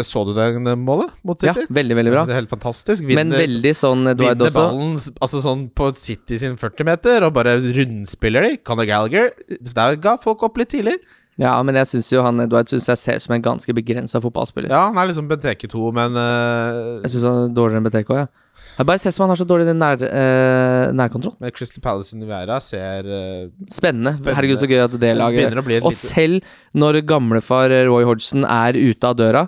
[0.06, 2.26] så du det målet mot ja, veldig, veldig bra.
[2.28, 3.04] Det er helt fantastisk.
[3.08, 4.60] Men veldig sånn vinner også.
[4.60, 7.58] ballen altså sånn på City sin 40-meter og bare
[8.10, 8.58] rundspiller de.
[8.58, 9.32] Conor Gallagher
[9.76, 11.00] Der ga folk opp litt tidligere.
[11.40, 14.20] Ja, men jeg syns jo han Edward synes jeg ser ut som en ganske begrensa
[14.20, 14.70] fotballspiller.
[14.74, 17.00] Ja, han er liksom Benteke 2, men uh...
[17.06, 18.28] Jeg syns han er dårligere enn BTK, ja.
[18.80, 21.38] Jeg bare ser som han har så dårlig nær, uh, nærkontroll.
[21.40, 24.12] men Crystal Palace Univera ser uh, Spennende.
[24.16, 24.36] Spennende.
[24.36, 26.00] Herregud, så gøy at det laget Og litt...
[26.00, 26.44] selv
[26.76, 29.48] når gamlefar Roy Hodgson er ute av døra,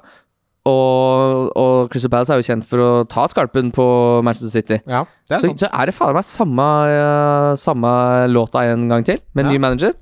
[0.69, 3.85] og, og Crystal Palace er jo kjent for å ta skarpen på
[4.25, 7.93] Manchester City, Ja, det er så, så er det fader meg samme, uh, samme
[8.29, 9.51] låta en gang til, med Ja.
[9.55, 9.95] ny manager.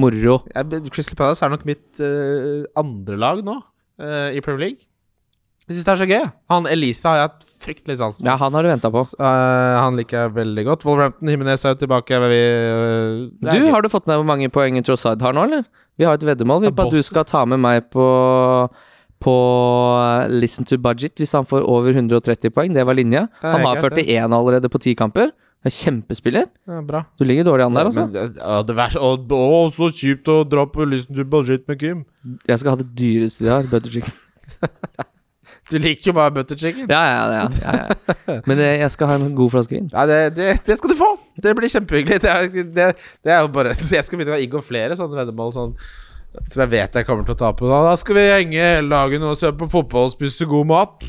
[0.00, 0.40] Moro.
[0.54, 4.88] Ja, Crystal Palace er nok mitt uh, andre lag nå uh, i Premier League.
[5.68, 6.24] Jeg syns det er så gøy.
[6.50, 9.04] Han Elisa har jeg hatt fryktelig sansen Ja, han har du venta på.
[9.06, 10.86] Så, uh, han liker jeg veldig godt.
[10.88, 12.18] Wolverhampton Himinez er jo tilbake.
[12.24, 15.62] Vi, uh, er Du, har du fått med hvor mange poeng Trossard har nå, eller?
[16.00, 18.02] Vi har et veddemål vi, på at du skal ta med meg på
[19.22, 19.36] på
[20.32, 22.74] Listen to Budget hvis han får over 130 poeng.
[22.74, 23.28] Det var linja.
[23.44, 25.30] Han har 41 allerede på 10 kamper.
[25.62, 26.48] Det er Kjempespiller.
[26.66, 28.06] ja, Du ligger dårlig an der, altså.
[28.10, 31.68] Men, ja, det er så, å, å, så kjipt å dra på Listen to Budget
[31.70, 32.02] med Kim.
[32.50, 34.18] Jeg skal ha det dyreste de har, butter chicken.
[35.70, 36.88] Du liker jo bare butter chicken.
[36.90, 37.72] Ja, ja, ja, ja,
[38.26, 38.40] ja.
[38.44, 39.86] Men det, jeg skal ha en god flaske vin.
[39.92, 41.08] Ja, det, det, det skal du få!
[41.42, 42.18] Det blir kjempehyggelig.
[42.20, 42.88] Det er, det,
[43.24, 45.72] det er jo bare Jeg skal begynne å inngå flere sånne veddemål sånn,
[46.48, 47.66] som jeg vet jeg kommer til å tape.
[47.68, 51.06] Da, da skal vi henge hele dagen og se på fotball og spise god mat.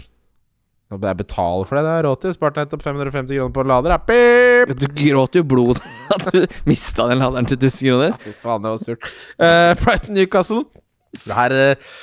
[0.92, 1.84] Ja, Jeg betaler for det.
[1.88, 2.36] Det er råd til.
[2.36, 3.96] Spart nettopp 550 kroner på en lader.
[4.10, 4.74] Pip!
[4.78, 8.18] Du gråt jo blod da du mista den laderen til 1000 kroner.
[8.22, 9.12] Fy faen, det var surt.
[9.40, 10.66] Uh, Brighton Newcastle.
[11.24, 11.98] Det her, eh,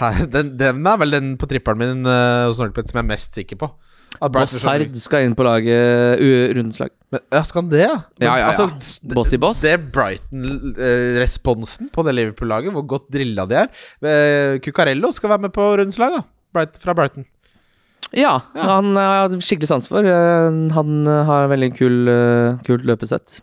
[0.00, 3.36] her den, den er vel den på trippelen min uh, hos som jeg er mest
[3.38, 3.70] sikker på.
[4.18, 6.90] Slår Bossard skal inn på laget u- rundens lag.
[7.32, 7.94] Ja, skal han det, ja?
[8.18, 8.46] Men, Ja, ja, ja.
[8.52, 9.60] Altså, Boss i boss.
[9.62, 13.68] Det Brighton-responsen på det Liverpool-laget, hvor godt drilla de er
[14.04, 16.22] Eh, Cucarello skal være med på rundens lag, da.
[16.54, 17.24] Bright, fra Brighton.
[18.14, 20.04] Ja, han har skikkelig sans for.
[20.06, 23.40] Eh, Han har veldig kul, eh, kult løpesett.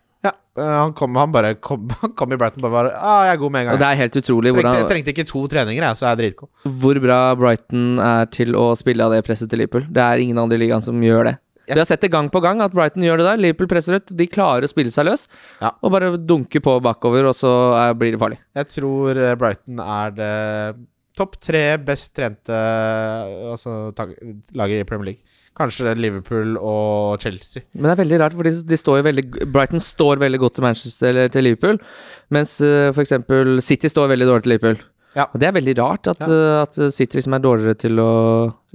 [0.58, 3.42] Eh, Han kom, han bare kom, han kom i Brighton bare var, ah, jeg er
[3.44, 3.80] god med en Og gang.
[3.84, 6.20] det er helt utrolig Jeg trengte, jeg trengte ikke to treninger, jeg, så jeg er
[6.24, 6.50] dritgod.
[6.82, 9.86] hvor bra Brighton er til å spille av det presset til Liverpool.
[9.88, 11.38] Det er ingen andre i ligaen som gjør det.
[11.70, 11.76] Ja.
[11.78, 13.38] Vi har sett det gang på gang at Brighton gjør det der.
[13.40, 14.12] Liverpool presser ut.
[14.18, 15.28] De klarer å spille seg løs
[15.62, 15.70] Ja.
[15.80, 18.40] og bare dunke på bakover, og så er, blir det farlig.
[18.58, 20.32] Jeg tror eh, Brighton er det
[21.16, 22.58] topp tre best trente
[23.54, 23.92] altså,
[24.58, 25.24] laget i Premier League.
[25.58, 27.64] Kanskje Liverpool og Chelsea.
[27.76, 30.56] Men det er veldig rart, for de, de står jo veldig Brighton står veldig godt
[30.58, 31.80] til Manchester eller til Liverpool,
[32.32, 33.14] mens uh, f.eks.
[33.68, 34.80] City står veldig dårlig til Liverpool.
[35.18, 35.26] Ja.
[35.34, 36.32] Og det er veldig rart at, Ja.
[36.32, 38.12] eh, at City liksom er dårligere til å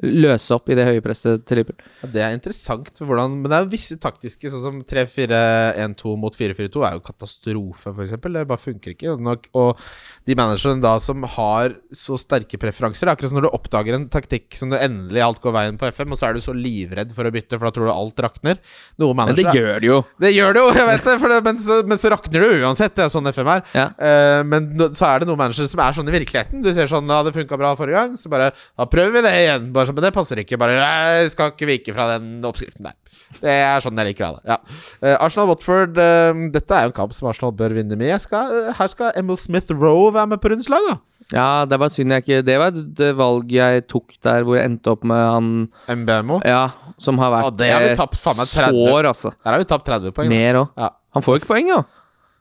[0.05, 1.89] løse opp i det høye presset til Liverpool.
[2.03, 6.85] Ja, det er interessant, hvordan, men det er visse taktiske, sånn som 3-4-1-2 mot 4-4-2
[6.85, 8.37] er jo katastrofe, eksempel.
[8.37, 9.15] Det bare funker ikke.
[9.15, 9.81] Og Nok, og
[10.29, 13.97] de managerne da som har så sterke preferanser, det er akkurat som når du oppdager
[13.97, 16.55] en taktikk som du endelig alt går veien på FM, og så er du så
[16.57, 18.61] livredd for å bytte, for da tror du alt rakner.
[19.01, 20.03] Noen Men det gjør det jo.
[20.21, 22.61] Det gjør det jo, jeg vet det, for det men, så, men så rakner det
[22.61, 22.95] uansett.
[22.97, 23.65] Det er sånn FM er.
[23.77, 23.87] Ja.
[23.97, 26.63] Uh, men så er det noen managere som er sånn i virkeligheten.
[26.65, 29.35] Du ser sånn Ja, det funka bra forrige gang, så bare Da prøver vi det
[29.41, 29.71] igjen.
[29.75, 30.59] Bare sånn, Men det passer ikke.
[30.61, 32.97] Bare Jeg skal ikke vike fra den oppskriften der.
[33.41, 34.47] Det er sånn jeg liker å ha det.
[34.53, 34.59] Ja.
[35.03, 38.15] Eh, Arsenal-Watford eh, Dette er jo en kamp som Arsenal bør vinne med.
[38.23, 40.99] Skal, eh, her skal Emil Smith Roe være med på rundens lag, da.
[41.35, 44.69] Ja, det var synd jeg ikke Det var det valget jeg tok der hvor jeg
[44.71, 45.49] endte opp med han
[45.91, 46.39] MBMO.
[46.47, 46.69] Ja,
[47.03, 48.79] som har vært ah, det har vi tapt faen meg 30.
[48.79, 49.33] sår, altså.
[49.35, 50.31] Der har vi tapt 30 poeng.
[50.31, 50.71] Mer òg.
[50.79, 50.93] Ja.
[51.17, 51.81] Han får jo ikke poeng, jo.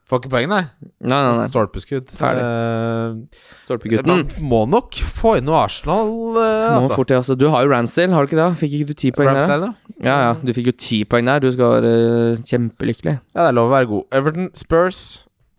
[0.06, 0.62] Får ikke poeng, nei.
[1.01, 1.45] Nei, nei, nei.
[1.49, 2.12] Stolpeskudd.
[2.14, 2.41] Ferdig.
[2.45, 4.12] Uh, Stolpegutten.
[4.12, 6.91] Man må nok få inn noe Arsenal, uh, altså.
[6.99, 7.34] fort, ja, altså.
[7.41, 8.49] Du har jo Ramsdale, har du ikke det?
[8.60, 9.39] Fikk ikke du ti poeng der?
[9.39, 9.95] Ramsdale, da?
[10.06, 10.36] Ja, ja.
[10.45, 11.41] Du fikk jo ti poeng der.
[11.41, 13.16] Du skal være uh, kjempelykkelig.
[13.34, 14.06] Ja, det er lov å være god.
[14.20, 15.01] Everton, Spurs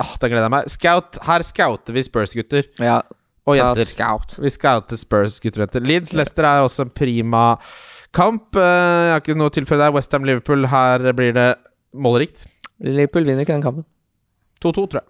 [0.04, 0.70] ah, Da gleder jeg meg.
[0.76, 1.18] Scout.
[1.26, 3.00] Her scouter vi Spurs-gutter Ja,
[3.50, 3.90] og jenter.
[3.90, 4.36] scout.
[4.46, 5.86] Vi scouter Spurs-gutter og jenter.
[5.90, 7.48] Leeds Leicester er også en prima
[8.14, 8.54] kamp.
[8.54, 9.98] Jeg har ikke noe å tilføye der.
[9.98, 11.50] Westham Liverpool, her blir det
[11.98, 12.46] målrikt.
[12.86, 13.90] Liverpool vinner ikke den kampen.
[14.62, 15.08] 2-2, tror jeg.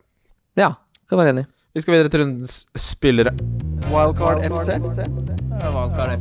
[0.61, 0.70] Ja,
[1.11, 1.47] kan være enig.
[1.76, 3.32] Vi skal videre til rundens spillere.
[3.92, 4.78] Wildcard FC.
[5.61, 6.12] Wildcard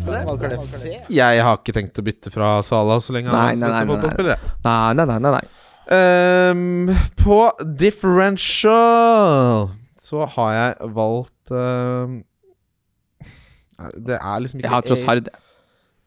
[0.59, 0.83] FC.
[1.15, 3.71] Jeg har ikke tenkt å bytte fra Sala så lenge han Nei, er nei, beste
[3.71, 4.37] nei, nei, fotballspillere.
[4.65, 5.19] Nei, nei, nei.
[5.23, 5.45] nei, nei.
[5.95, 7.39] Ehm, på
[7.77, 9.69] differential
[10.01, 12.15] så har jeg valgt um,
[14.01, 15.29] Det er liksom ikke Jeg har tross Trossard.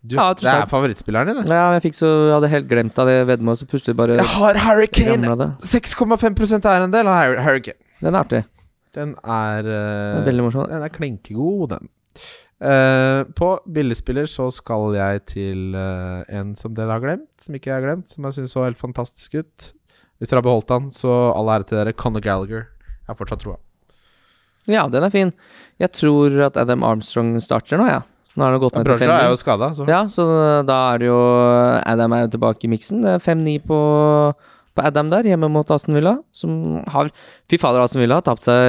[0.08, 1.52] Du, Ja, det er favorittspilleren din, det.
[1.52, 4.60] Ja, jeg så Jeg hadde helt glemt av det veddemålet, så plutselig bare Jeg har
[4.64, 5.20] Harry Kane!
[5.28, 7.18] ramla 6,5 er en del av
[7.66, 7.76] Kane.
[8.00, 8.42] Den er artig.
[8.96, 10.68] Den er, Den eh, er veldig morsom.
[10.70, 11.90] Den er klinkegod, den.
[12.58, 17.70] Uh, på billigspiller så skal jeg til uh, en som dere har glemt, som ikke
[17.70, 19.70] jeg har glemt, som jeg syns så helt fantastisk ut.
[20.18, 21.94] Hvis dere har beholdt han, så all ære til dere.
[21.94, 22.66] Conor Gallagher.
[22.88, 23.60] Jeg har fortsatt troa.
[24.68, 25.30] Ja, den er fin.
[25.80, 28.02] Jeg tror at Adam Armstrong starter nå, ja.
[28.38, 29.40] Nå har det gått ned til Bransja er jo 5-9.
[29.42, 30.28] skada, så Ja, så
[30.68, 31.18] da er det jo
[31.82, 33.02] Adam er jo tilbake i miksen.
[33.02, 33.78] Det er 5-9 på,
[34.78, 36.14] på Adam der, hjemme mot Aston Villa.
[36.30, 37.10] Som har
[37.50, 38.62] Fy fader, Aston Villa har tapt seg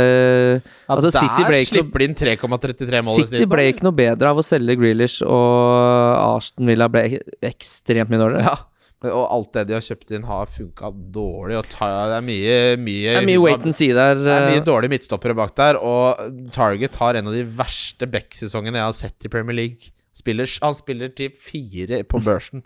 [0.58, 0.62] ja,
[0.96, 4.80] altså, Der slipper de inn 3,33 mål City ble ikke noe bedre av å selge
[4.80, 8.50] Grealish, og Aston Villa ble ekstremt mye dårligere.
[8.50, 8.58] Ja,
[9.08, 11.62] og alt det de har kjøpt inn, har funka dårlig.
[11.72, 14.20] Det er mye, mye Det er mye wait and see der.
[14.20, 18.10] Det er mye eh, dårlige midtstoppere bak der, og Target har en av de verste
[18.12, 19.94] back-sesongene jeg har sett i Premier League.
[20.20, 22.64] Spiller, han spiller til fire på børsen.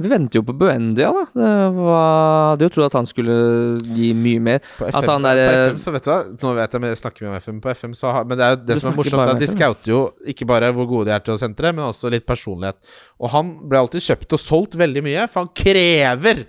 [0.00, 1.24] Vi venter jo på Buendia, da.
[1.36, 2.08] Det var,
[2.54, 3.36] hadde jo trodd at han skulle
[3.84, 4.64] gi mye mer.
[4.78, 7.26] På FM, der, på FM så vet du hva Nå vet jeg men jeg snakker
[7.26, 9.34] mye om FM på FM, så har, men det er jo det som er morsomt,
[9.34, 10.02] at de scouter jo
[10.34, 12.80] ikke bare hvor gode de er til å sentre, men også litt personlighet.
[13.20, 16.46] Og han ble alltid kjøpt og solgt veldig mye, for han krever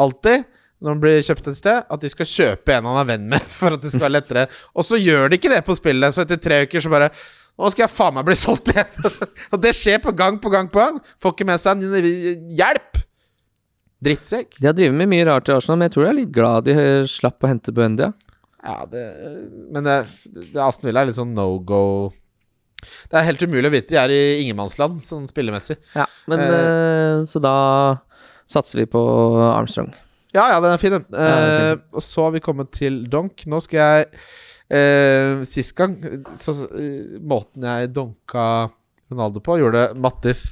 [0.00, 0.48] alltid
[0.78, 3.46] når han blir kjøpt et sted, at de skal kjøpe en han er venn med,
[3.58, 4.46] for at det skal være lettere.
[4.78, 7.10] Og så gjør de ikke det på spillet, så etter tre uker så bare
[7.58, 9.10] nå skal jeg faen meg bli solgt igjen!
[9.52, 11.00] og det skjer på gang på gang på gang.
[11.22, 12.08] Får ikke med seg en
[12.58, 13.02] hjelp!
[14.04, 14.60] Drittsekk.
[14.60, 16.68] De har drevet med mye rart i Arsenal, men jeg tror de er litt glad
[16.68, 18.12] de eh, slapp å hente Buendia.
[18.62, 19.02] Ja, det
[19.74, 19.96] Men det,
[20.52, 22.10] det Aston Villa er litt sånn no go
[22.82, 23.90] Det er helt umulig å vite.
[23.92, 25.78] De er i ingenmannsland, sånn spillemessig.
[25.98, 27.56] Ja, men eh, Så da
[28.48, 29.02] satser vi på
[29.50, 29.90] Armstrong.
[30.36, 31.06] Ja, ja, den er fin, den.
[31.10, 33.42] Ja, den er Eh, og så har vi kommet til donk.
[33.50, 34.06] Nå skal jeg
[34.70, 35.98] eh, Sist gang
[36.38, 38.46] så, uh, Måten jeg donka
[39.08, 40.50] Ronaldo på, gjorde Mattis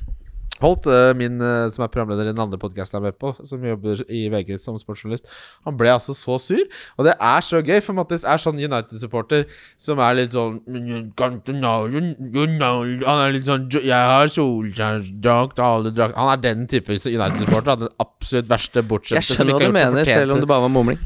[0.63, 3.33] Holt, uh, min, uh, som er programleder i den andre podkasten jeg er med på,
[3.45, 5.29] som jobber i VG som sportsjournalist,
[5.69, 6.63] han ble altså så sur.
[6.97, 9.45] Og det er så gøy, for Mattis er sånn United-supporter
[9.81, 11.67] som er litt sånn Han
[13.21, 17.85] er litt sånn «Jeg har solskjærsdrakt, alle Han er den type United-supporter.
[17.85, 20.73] Den absolutt verste Jeg bortskjemte som skjønner hva du mener, selv om det bare var
[20.73, 21.05] mumling.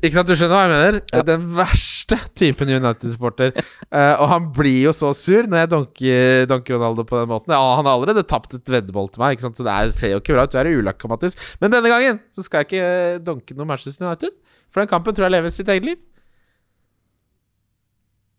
[0.00, 1.24] Ikke sant, du skjønner hva jeg mener?
[1.28, 3.52] Den verste typen United-supporter.
[3.92, 7.52] uh, og han blir jo så sur når jeg donker, donker Ronaldo på den måten.
[7.52, 9.60] Ja, han har allerede tapt et veddemål til meg, ikke sant?
[9.60, 10.54] så det er, ser jo ikke bra ut.
[10.54, 11.36] Du er ulakka, Mattis.
[11.60, 14.32] Men denne gangen så skal jeg ikke eh, donke noe Manchester United.
[14.72, 16.00] For den kampen tror jeg lever sitt eget liv.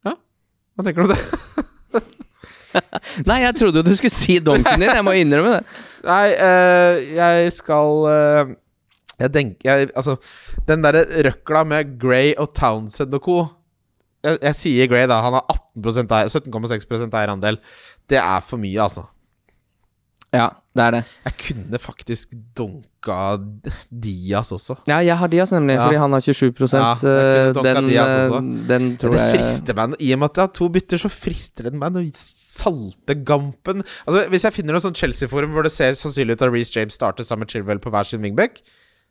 [0.08, 1.22] Ja, hva tenker du om det?
[3.30, 4.90] Nei, jeg trodde jo du skulle si donken din.
[4.90, 5.80] Jeg må innrømme det.
[6.12, 8.54] Nei, uh, jeg skal eh,
[9.22, 10.18] Jeg tenker jeg, Altså,
[10.68, 13.38] den derre røkla med Gray og Townsend og co.
[14.26, 15.22] Jeg, jeg sier Gray, da.
[15.26, 15.48] Han har
[15.78, 17.58] 18% eier, 17,6% eierandel.
[18.10, 19.08] Det er for mye, altså.
[20.32, 20.46] Ja,
[20.78, 21.00] det er det.
[21.26, 23.16] Jeg kunne faktisk dunka
[23.92, 24.78] Dias også.
[24.88, 25.86] Ja, jeg har Dias, nemlig, Ja.
[25.86, 30.14] fordi han har 27 Ja, jeg donka den, eh, den tror det frister meg I
[30.14, 33.84] og med at jeg har to bytter, så frister det meg å salte gampen.
[34.08, 36.94] Altså, Hvis jeg finner noe sånn Chelsea-forum hvor det ser sannsynlig ut at Reece James
[36.94, 38.62] starter sammen med Chilwell på hver sin wingback,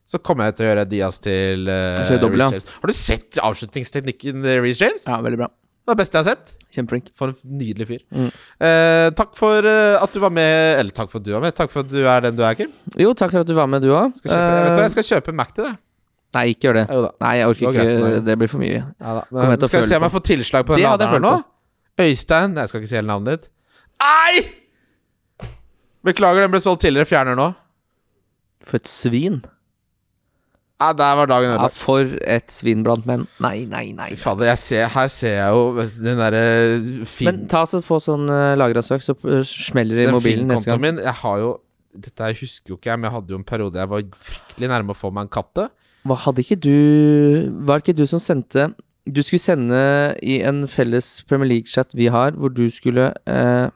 [0.08, 2.66] så kommer jeg til å gjøre Diaz til uh, Reece James.
[2.66, 2.78] ja.
[2.82, 5.06] Har du sett avslutningsteknikken til Reece James?
[5.06, 5.50] Ja, veldig bra.
[5.80, 6.56] Det er det beste jeg har sett.
[6.70, 7.06] Kjempeflink.
[7.18, 8.02] For en nydelig fyr.
[8.14, 8.26] Mm.
[8.62, 10.78] Eh, takk for eh, at du var med.
[10.78, 11.54] Eller takk for at du var med.
[11.56, 12.70] Takk for at du er den du er, Kim.
[13.00, 14.12] Jo, takk for at du var med, du òg.
[14.22, 15.78] Uh, jeg jeg skal kjøpe Mac til deg.
[16.36, 16.84] Nei, ikke gjør det.
[17.24, 18.20] Nei, jeg orker Det ikke.
[18.28, 18.82] Det blir for mye.
[18.86, 21.32] Ja, jeg skal jeg se om jeg får tilslag på den laderen her nå?
[22.00, 23.50] Øystein Jeg skal ikke si hele navnet ditt.
[24.06, 25.48] Ei!
[26.06, 27.08] Beklager, den ble solgt tidligere.
[27.10, 27.48] Fjerner nå.
[28.62, 29.40] For et svin.
[30.80, 33.26] Ja, der var dagen Ja, for et svin blant menn.
[33.42, 34.14] Nei, nei, nei.
[34.16, 36.44] Fader, jeg ser, her ser jeg jo den derre
[37.04, 37.28] fin...
[37.28, 40.72] Men ta så få sånn uh, lagra-søk, så uh, smeller det i den mobilen neste
[40.72, 40.80] gang.
[40.80, 41.58] min Jeg har jo
[41.90, 44.68] Dette jeg husker jo ikke jeg, men jeg hadde jo en periode jeg var fryktelig
[44.70, 45.66] nærme å få meg en katte.
[46.06, 46.76] Hva hadde ikke du
[47.66, 48.70] Var det ikke du som sendte
[49.04, 49.80] Du skulle sende
[50.22, 53.68] i en felles Premier League-chat vi har, hvor du skulle eh,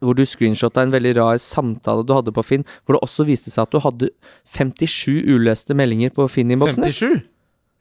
[0.00, 3.52] Hvor du screenshotta en veldig rar samtale du hadde på Finn, hvor det også viste
[3.52, 4.08] seg at du hadde
[4.48, 6.94] 57 uleste meldinger på Finn-innboksen din.
[6.96, 7.20] 57?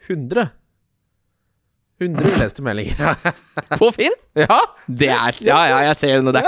[0.10, 0.50] 100?
[2.00, 3.16] 100 uleste meldinger.
[3.80, 4.16] På Finn?
[4.40, 4.60] ja!
[4.88, 6.32] Det er Ja, ja, jeg ser det nå.
[6.36, 6.46] Det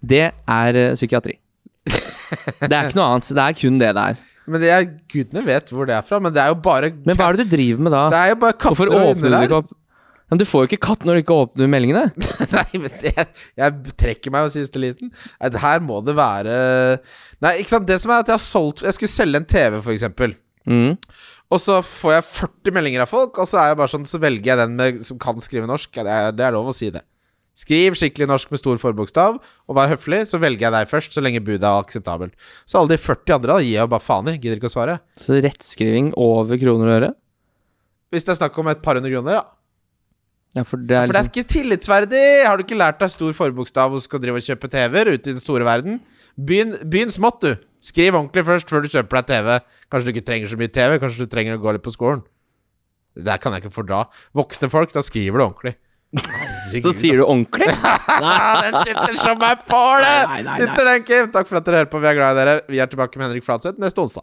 [0.00, 1.38] Det er eh, psykiatri.
[2.68, 3.30] Det er ikke noe annet.
[3.34, 4.22] Det er kun det det er.
[4.44, 6.18] Men det er, gudene vet hvor det er fra.
[6.20, 8.02] Men det er jo bare Men hva er det du driver med da?
[8.12, 9.72] Det er jo bare Hvorfor katter og åpner du ikke opp
[10.32, 12.06] Men du får jo ikke katt når du ikke åpner meldingene.
[12.54, 13.12] Nei, men det,
[13.60, 15.12] jeg trekker meg jo siste liten.
[15.36, 16.56] Nei, det her må det være
[17.44, 17.88] Nei, ikke sant.
[17.88, 20.36] Det som er at jeg har solgt Jeg skulle selge en TV, for eksempel.
[20.64, 20.94] Mm.
[21.52, 24.20] Og så får jeg 40 meldinger av folk, og så er jeg bare sånn Så
[24.22, 25.90] velger jeg den med, som kan skrive norsk.
[25.92, 27.04] Det er, det er lov å si det.
[27.54, 31.22] Skriv skikkelig norsk med stor forbokstav, og vær høflig, så velger jeg deg først, så
[31.22, 32.34] lenge budet er akseptabelt.
[32.66, 34.34] Så alle de 40 andre da gir jeg jo bare faen i.
[34.40, 34.96] Gidder ikke å svare.
[35.22, 37.10] Så rettskriving over kroner og øre?
[38.10, 39.44] Hvis det er snakk om et par hundre kroner, ja.
[40.54, 42.24] Ja, for det er For det er liksom ikke tillitsverdig!
[42.46, 45.34] Har du ikke lært deg stor forbokstav og skal drive og kjøpe TV-er ute i
[45.34, 45.98] den store verden?
[46.38, 47.56] Begynn, begynn smått, du.
[47.84, 49.48] Skriv ordentlig først før du kjøper deg TV.
[49.90, 52.22] Kanskje du ikke trenger så mye TV, kanskje du trenger å gå litt på skolen.
[53.14, 54.04] Det der kan jeg ikke fordra.
[54.34, 55.74] Voksne folk, da skriver du ordentlig.
[56.84, 57.66] Så sier du ordentlig?
[58.64, 60.14] den sitter som ei påle!
[60.62, 61.32] Sitter den, Kim.
[61.34, 62.02] Takk for at dere hører på.
[62.02, 62.54] Vi er glad i dere.
[62.70, 64.22] Vi er tilbake med Henrik Fladseth neste onsdag.